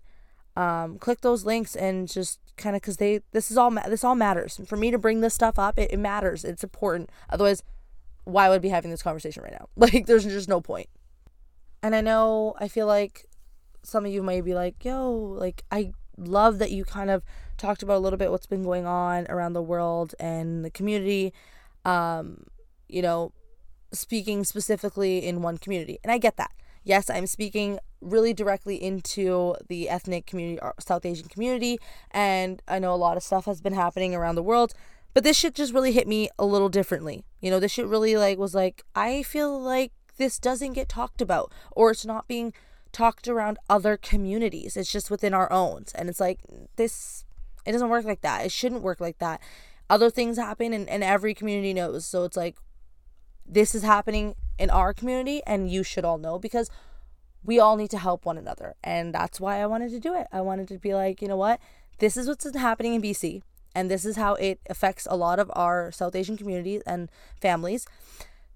um, 0.57 0.99
click 0.99 1.23
those 1.23 1.45
links 1.45 1.75
and 1.75 2.07
just 2.09 2.39
kind 2.57 2.77
of 2.77 2.83
because 2.83 2.99
they 2.99 3.21
this 3.33 3.51
is 3.51 3.57
all 3.57 3.71
this 3.71 4.05
all 4.05 4.15
matters. 4.15 4.61
For 4.67 4.77
me 4.77 4.93
to 4.93 4.99
bring 4.99 5.21
this 5.21 5.35
stuff 5.35 5.59
up 5.59 5.79
it, 5.79 5.93
it 5.93 5.99
matters. 5.99 6.45
It's 6.45 6.63
important. 6.63 7.11
Otherwise 7.31 7.63
why 8.25 8.49
would 8.49 8.57
I 8.57 8.59
be 8.59 8.69
having 8.69 8.91
this 8.91 9.03
conversation 9.03 9.43
right 9.43 9.53
now? 9.53 9.69
Like 9.77 10.07
there's 10.07 10.25
just 10.25 10.49
no 10.49 10.61
point. 10.61 10.89
And 11.83 11.95
i 11.95 12.01
know 12.01 12.55
i 12.59 12.67
feel 12.69 12.87
like 12.87 13.29
some 13.89 14.05
of 14.05 14.13
you 14.13 14.23
might 14.23 14.45
be 14.45 14.55
like, 14.55 14.85
yo, 14.85 15.11
like, 15.11 15.65
I 15.71 15.93
love 16.17 16.59
that 16.59 16.71
you 16.71 16.85
kind 16.85 17.11
of 17.11 17.23
talked 17.57 17.83
about 17.83 17.97
a 17.97 18.01
little 18.01 18.19
bit 18.19 18.31
what's 18.31 18.47
been 18.47 18.63
going 18.63 18.87
on 18.87 19.27
around 19.29 19.55
the 19.55 19.63
world 19.63 20.15
and 20.21 20.65
the 20.65 20.71
community. 20.71 21.33
Um, 21.85 22.45
you 22.89 23.03
know, 23.03 23.33
speaking 23.93 24.45
specifically 24.45 25.25
in 25.25 25.43
one 25.43 25.59
community. 25.59 25.99
And 26.03 26.13
I 26.13 26.19
get 26.19 26.37
that. 26.37 26.53
Yes, 26.85 27.11
I'm 27.11 27.27
speaking 27.27 27.79
really 28.01 28.33
directly 28.33 28.83
into 28.83 29.55
the 29.69 29.89
ethnic 29.89 30.27
community, 30.27 30.61
uh, 30.61 30.73
South 30.79 31.05
Asian 31.05 31.29
community, 31.29 31.79
and 32.11 32.63
I 32.69 32.79
know 32.79 32.95
a 32.95 32.97
lot 32.97 33.17
of 33.17 33.23
stuff 33.23 33.45
has 33.47 33.61
been 33.61 33.75
happening 33.75 34.15
around 34.15 34.37
the 34.37 34.43
world, 34.43 34.73
but 35.13 35.25
this 35.25 35.37
shit 35.37 35.55
just 35.55 35.75
really 35.75 35.93
hit 35.93 36.07
me 36.07 36.29
a 36.39 36.47
little 36.47 36.69
differently. 36.69 37.25
You 37.41 37.51
know, 37.51 37.61
this 37.61 37.73
shit 37.73 37.87
really 37.87 38.17
like 38.17 38.39
was 38.39 38.55
like 38.55 38.85
I 38.95 39.23
feel 39.23 39.61
like 39.61 39.93
this 40.17 40.39
doesn't 40.39 40.75
get 40.75 40.89
talked 40.89 41.21
about 41.21 41.53
or 41.73 41.91
it's 41.91 42.07
not 42.07 42.29
being 42.29 42.53
talked 42.93 43.29
around 43.29 43.59
other 43.69 43.97
communities. 43.97 44.77
It's 44.77 44.93
just 44.93 45.11
within 45.11 45.35
our 45.35 45.51
own. 45.53 45.85
And 45.95 46.09
it's 46.09 46.21
like, 46.21 46.41
this, 46.77 47.25
it 47.65 47.73
doesn't 47.73 47.89
work 47.89 48.05
like 48.05 48.21
that. 48.23 48.45
It 48.45 48.53
shouldn't 48.53 48.83
work 48.83 49.01
like 49.01 49.19
that. 49.19 49.41
Other 49.91 50.11
things 50.11 50.37
happen 50.37 50.73
and, 50.73 50.89
and 50.89 51.03
every 51.03 51.35
community 51.35 51.73
knows. 51.73 52.05
So 52.07 52.25
it's 52.25 52.37
like, 52.37 52.57
this 53.49 53.75
is 53.75 53.83
happening 53.83 54.35
in 54.59 54.71
our 54.71 54.93
community 54.93 55.41
and 55.47 55.71
you 55.71 55.83
should 55.83 56.05
all 56.05 56.19
know 56.19 56.39
because 56.39 56.71
we 57.45 57.59
all 57.59 57.77
need 57.77 57.91
to 57.91 57.99
help 57.99 58.27
one 58.27 58.37
another. 58.37 58.75
And 58.85 59.15
that's 59.15 59.41
why 59.41 59.61
I 59.61 59.67
wanted 59.67 59.91
to 59.93 60.01
do 60.01 60.15
it. 60.15 60.27
I 60.33 60.41
wanted 60.41 60.69
to 60.69 60.79
be 60.79 60.95
like, 60.95 61.23
you 61.23 61.29
know 61.29 61.37
what? 61.37 61.61
This 61.99 62.17
is 62.17 62.29
what's 62.29 62.57
happening 62.57 62.95
in 62.95 63.03
BC. 63.03 63.43
And 63.75 63.91
this 63.91 64.05
is 64.05 64.17
how 64.17 64.35
it 64.35 64.61
affects 64.69 65.07
a 65.09 65.17
lot 65.17 65.39
of 65.39 65.51
our 65.55 65.93
South 65.93 66.15
Asian 66.15 66.37
communities 66.37 66.83
and 66.87 67.11
families. 67.41 67.87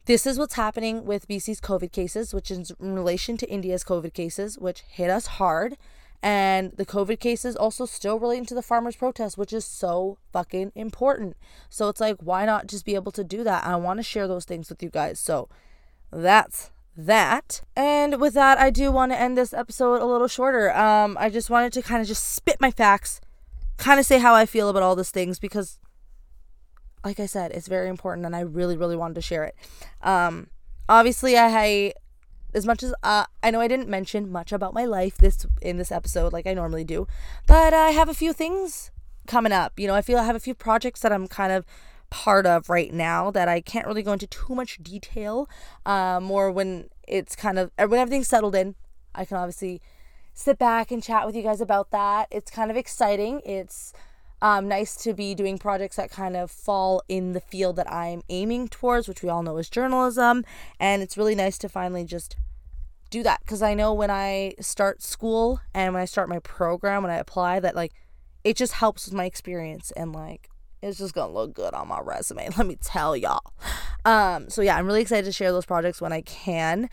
This 0.06 0.26
is 0.26 0.36
what's 0.36 0.54
happening 0.54 1.04
with 1.04 1.28
BC's 1.28 1.60
COVID 1.60 1.92
cases, 1.92 2.34
which 2.34 2.50
is 2.50 2.72
in 2.80 2.94
relation 2.94 3.36
to 3.36 3.48
India's 3.48 3.84
COVID 3.84 4.14
cases, 4.14 4.58
which 4.58 4.80
hit 4.88 5.10
us 5.10 5.26
hard. 5.26 5.76
And 6.22 6.72
the 6.76 6.86
COVID 6.86 7.18
cases 7.18 7.56
also 7.56 7.84
still 7.84 8.18
relating 8.18 8.46
to 8.46 8.54
the 8.54 8.62
farmers' 8.62 8.94
protest, 8.94 9.36
which 9.36 9.52
is 9.52 9.64
so 9.64 10.18
fucking 10.32 10.70
important. 10.74 11.36
So 11.68 11.88
it's 11.88 12.00
like, 12.00 12.16
why 12.20 12.46
not 12.46 12.68
just 12.68 12.84
be 12.84 12.94
able 12.94 13.12
to 13.12 13.24
do 13.24 13.42
that? 13.42 13.66
I 13.66 13.74
want 13.76 13.98
to 13.98 14.04
share 14.04 14.28
those 14.28 14.44
things 14.44 14.68
with 14.68 14.82
you 14.82 14.88
guys. 14.88 15.18
So 15.18 15.48
that's 16.12 16.70
that. 16.96 17.62
And 17.74 18.20
with 18.20 18.34
that, 18.34 18.58
I 18.58 18.70
do 18.70 18.92
want 18.92 19.10
to 19.10 19.20
end 19.20 19.36
this 19.36 19.52
episode 19.52 20.00
a 20.00 20.06
little 20.06 20.28
shorter. 20.28 20.72
Um, 20.76 21.16
I 21.18 21.28
just 21.28 21.50
wanted 21.50 21.72
to 21.72 21.82
kind 21.82 22.00
of 22.00 22.06
just 22.06 22.32
spit 22.34 22.60
my 22.60 22.70
facts, 22.70 23.20
kind 23.76 23.98
of 23.98 24.06
say 24.06 24.18
how 24.18 24.34
I 24.34 24.46
feel 24.46 24.68
about 24.68 24.84
all 24.84 24.94
these 24.94 25.10
things 25.10 25.40
because 25.40 25.80
like 27.04 27.18
I 27.18 27.26
said, 27.26 27.52
it's 27.52 27.68
very 27.68 27.88
important, 27.88 28.26
and 28.26 28.36
I 28.36 28.40
really, 28.40 28.76
really 28.76 28.96
wanted 28.96 29.14
to 29.14 29.22
share 29.22 29.44
it. 29.44 29.56
Um, 30.02 30.48
obviously, 30.88 31.36
I, 31.36 31.94
as 32.54 32.66
much 32.66 32.82
as 32.82 32.94
uh, 33.02 33.24
I 33.42 33.50
know 33.50 33.60
I 33.60 33.68
didn't 33.68 33.88
mention 33.88 34.30
much 34.30 34.52
about 34.52 34.74
my 34.74 34.84
life 34.84 35.16
this 35.16 35.46
in 35.60 35.78
this 35.78 35.92
episode, 35.92 36.32
like 36.32 36.46
I 36.46 36.54
normally 36.54 36.84
do, 36.84 37.06
but 37.46 37.72
I 37.72 37.90
have 37.90 38.08
a 38.08 38.14
few 38.14 38.32
things 38.32 38.90
coming 39.26 39.52
up. 39.52 39.78
You 39.78 39.86
know, 39.86 39.94
I 39.94 40.02
feel 40.02 40.18
I 40.18 40.24
have 40.24 40.36
a 40.36 40.40
few 40.40 40.54
projects 40.54 41.00
that 41.00 41.12
I'm 41.12 41.28
kind 41.28 41.52
of 41.52 41.64
part 42.10 42.44
of 42.44 42.68
right 42.68 42.92
now 42.92 43.30
that 43.30 43.48
I 43.48 43.60
can't 43.60 43.86
really 43.86 44.02
go 44.02 44.12
into 44.12 44.26
too 44.26 44.54
much 44.54 44.78
detail. 44.82 45.48
Um, 45.86 46.30
or 46.30 46.50
when 46.50 46.90
it's 47.08 47.34
kind 47.34 47.58
of 47.58 47.70
when 47.78 47.98
everything's 47.98 48.28
settled 48.28 48.54
in, 48.54 48.74
I 49.14 49.24
can 49.24 49.36
obviously 49.36 49.80
sit 50.34 50.58
back 50.58 50.90
and 50.90 51.02
chat 51.02 51.26
with 51.26 51.36
you 51.36 51.42
guys 51.42 51.60
about 51.60 51.90
that. 51.90 52.28
It's 52.30 52.50
kind 52.50 52.70
of 52.70 52.76
exciting. 52.76 53.40
It's 53.44 53.92
um, 54.42 54.66
nice 54.66 54.96
to 54.96 55.14
be 55.14 55.36
doing 55.36 55.56
projects 55.56 55.96
that 55.96 56.10
kind 56.10 56.36
of 56.36 56.50
fall 56.50 57.00
in 57.08 57.32
the 57.32 57.40
field 57.40 57.76
that 57.76 57.90
I'm 57.90 58.22
aiming 58.28 58.68
towards, 58.68 59.06
which 59.06 59.22
we 59.22 59.28
all 59.28 59.44
know 59.44 59.56
is 59.56 59.70
journalism. 59.70 60.44
And 60.80 61.00
it's 61.00 61.16
really 61.16 61.36
nice 61.36 61.56
to 61.58 61.68
finally 61.68 62.04
just 62.04 62.36
do 63.08 63.22
that 63.22 63.40
because 63.40 63.62
I 63.62 63.74
know 63.74 63.94
when 63.94 64.10
I 64.10 64.54
start 64.58 65.00
school 65.00 65.60
and 65.72 65.94
when 65.94 66.02
I 66.02 66.06
start 66.06 66.28
my 66.28 66.40
program, 66.40 67.04
when 67.04 67.12
I 67.12 67.18
apply, 67.18 67.60
that 67.60 67.76
like 67.76 67.92
it 68.42 68.56
just 68.56 68.74
helps 68.74 69.06
with 69.06 69.14
my 69.14 69.26
experience 69.26 69.92
and 69.92 70.12
like 70.12 70.48
it's 70.82 70.98
just 70.98 71.14
gonna 71.14 71.32
look 71.32 71.54
good 71.54 71.72
on 71.72 71.86
my 71.86 72.00
resume. 72.00 72.48
Let 72.58 72.66
me 72.66 72.76
tell 72.82 73.16
y'all. 73.16 73.52
Um, 74.04 74.50
so 74.50 74.60
yeah, 74.60 74.76
I'm 74.76 74.86
really 74.86 75.02
excited 75.02 75.26
to 75.26 75.32
share 75.32 75.52
those 75.52 75.66
projects 75.66 76.00
when 76.00 76.12
I 76.12 76.22
can. 76.22 76.90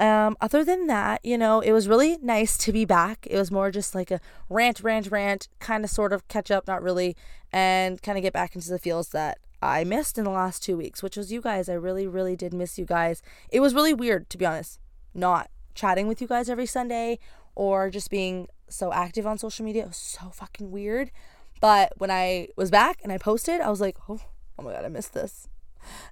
Um, 0.00 0.36
other 0.40 0.64
than 0.64 0.86
that, 0.86 1.24
you 1.24 1.36
know, 1.36 1.60
it 1.60 1.72
was 1.72 1.88
really 1.88 2.18
nice 2.22 2.56
to 2.58 2.72
be 2.72 2.84
back. 2.84 3.26
It 3.28 3.36
was 3.36 3.50
more 3.50 3.70
just 3.70 3.94
like 3.94 4.10
a 4.10 4.20
rant, 4.48 4.80
rant, 4.80 5.10
rant, 5.10 5.48
kind 5.58 5.82
of 5.84 5.90
sort 5.90 6.12
of 6.12 6.26
catch 6.28 6.50
up, 6.50 6.68
not 6.68 6.82
really, 6.82 7.16
and 7.52 8.00
kind 8.00 8.16
of 8.16 8.22
get 8.22 8.32
back 8.32 8.54
into 8.54 8.70
the 8.70 8.78
feels 8.78 9.08
that 9.08 9.38
I 9.60 9.82
missed 9.82 10.16
in 10.16 10.24
the 10.24 10.30
last 10.30 10.62
two 10.62 10.76
weeks, 10.76 11.02
which 11.02 11.16
was 11.16 11.32
you 11.32 11.40
guys. 11.40 11.68
I 11.68 11.74
really, 11.74 12.06
really 12.06 12.36
did 12.36 12.54
miss 12.54 12.78
you 12.78 12.84
guys. 12.84 13.22
It 13.50 13.60
was 13.60 13.74
really 13.74 13.92
weird, 13.92 14.30
to 14.30 14.38
be 14.38 14.46
honest, 14.46 14.78
not 15.14 15.50
chatting 15.74 16.06
with 16.06 16.20
you 16.20 16.28
guys 16.28 16.48
every 16.48 16.66
Sunday 16.66 17.18
or 17.56 17.90
just 17.90 18.08
being 18.08 18.46
so 18.68 18.92
active 18.92 19.26
on 19.26 19.36
social 19.36 19.64
media. 19.64 19.82
It 19.82 19.88
was 19.88 19.96
so 19.96 20.30
fucking 20.30 20.70
weird. 20.70 21.10
But 21.60 21.92
when 21.96 22.10
I 22.10 22.48
was 22.56 22.70
back 22.70 23.00
and 23.02 23.10
I 23.10 23.18
posted, 23.18 23.60
I 23.60 23.68
was 23.68 23.80
like, 23.80 23.96
oh, 24.08 24.20
oh 24.58 24.62
my 24.62 24.72
God, 24.72 24.84
I 24.84 24.88
missed 24.88 25.12
this. 25.12 25.48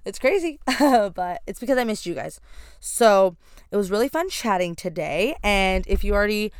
It's 0.05 0.19
crazy, 0.19 0.59
but 0.79 1.41
it's 1.47 1.59
because 1.59 1.77
I 1.77 1.83
missed 1.83 2.05
you 2.05 2.13
guys. 2.13 2.39
So 2.79 3.35
it 3.71 3.77
was 3.77 3.91
really 3.91 4.09
fun 4.09 4.29
chatting 4.29 4.75
today. 4.75 5.35
And 5.43 5.85
if 5.87 6.03
you 6.03 6.13
already 6.13 6.51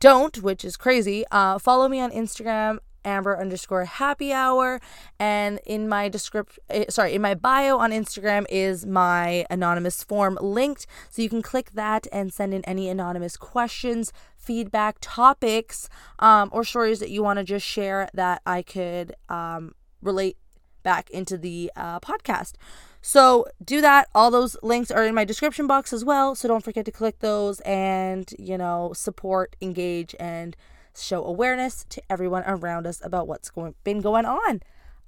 don't, 0.00 0.42
which 0.42 0.64
is 0.64 0.76
crazy, 0.76 1.24
uh, 1.30 1.58
follow 1.58 1.88
me 1.88 2.00
on 2.00 2.10
Instagram 2.10 2.78
amber 3.06 3.38
underscore 3.38 3.84
happy 3.84 4.32
hour 4.32 4.80
and 5.18 5.60
in 5.64 5.88
my 5.88 6.08
description 6.08 6.60
eh, 6.68 6.84
sorry 6.90 7.14
in 7.14 7.22
my 7.22 7.34
bio 7.34 7.78
on 7.78 7.92
instagram 7.92 8.44
is 8.50 8.84
my 8.84 9.46
anonymous 9.48 10.02
form 10.02 10.36
linked 10.42 10.86
so 11.08 11.22
you 11.22 11.28
can 11.28 11.40
click 11.40 11.70
that 11.72 12.06
and 12.12 12.32
send 12.32 12.52
in 12.52 12.64
any 12.64 12.88
anonymous 12.88 13.36
questions 13.36 14.12
feedback 14.36 14.96
topics 15.00 15.88
um, 16.18 16.50
or 16.52 16.64
stories 16.64 16.98
that 16.98 17.10
you 17.10 17.22
want 17.22 17.38
to 17.38 17.44
just 17.44 17.64
share 17.64 18.08
that 18.12 18.42
i 18.44 18.60
could 18.60 19.14
um, 19.28 19.72
relate 20.02 20.36
back 20.86 21.10
into 21.10 21.36
the 21.36 21.68
uh, 21.74 21.98
podcast. 21.98 22.52
So 23.02 23.46
do 23.62 23.80
that. 23.80 24.08
All 24.14 24.30
those 24.30 24.56
links 24.62 24.92
are 24.92 25.04
in 25.04 25.16
my 25.16 25.24
description 25.24 25.66
box 25.66 25.92
as 25.92 26.04
well. 26.04 26.36
So 26.36 26.46
don't 26.46 26.62
forget 26.62 26.84
to 26.84 26.92
click 26.92 27.18
those 27.18 27.58
and, 27.60 28.32
you 28.38 28.56
know, 28.56 28.92
support, 28.94 29.56
engage, 29.60 30.14
and 30.20 30.56
show 30.96 31.24
awareness 31.24 31.84
to 31.90 32.00
everyone 32.08 32.44
around 32.46 32.86
us 32.86 33.00
about 33.04 33.26
what's 33.26 33.50
going 33.50 33.74
been 33.82 34.00
going 34.00 34.26
on. 34.26 34.60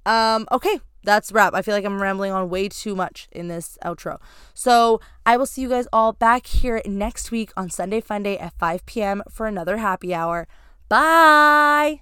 Um, 0.05 0.47
okay, 0.51 0.81
that's 1.03 1.31
wrap. 1.31 1.53
I 1.53 1.61
feel 1.61 1.73
like 1.73 1.85
I'm 1.85 2.01
rambling 2.01 2.33
on 2.33 2.49
way 2.49 2.67
too 2.67 2.93
much 2.93 3.29
in 3.31 3.47
this 3.47 3.77
outro. 3.83 4.19
So 4.53 4.99
I 5.25 5.37
will 5.37 5.45
see 5.45 5.61
you 5.61 5.69
guys 5.69 5.87
all 5.93 6.11
back 6.11 6.45
here 6.45 6.81
next 6.85 7.31
week 7.31 7.51
on 7.55 7.69
Sunday 7.69 8.01
Funday 8.01 8.39
at 8.41 8.53
5 8.59 8.85
p.m. 8.85 9.23
for 9.31 9.47
another 9.47 9.77
happy 9.77 10.13
hour. 10.13 10.45
Bye. 10.89 12.01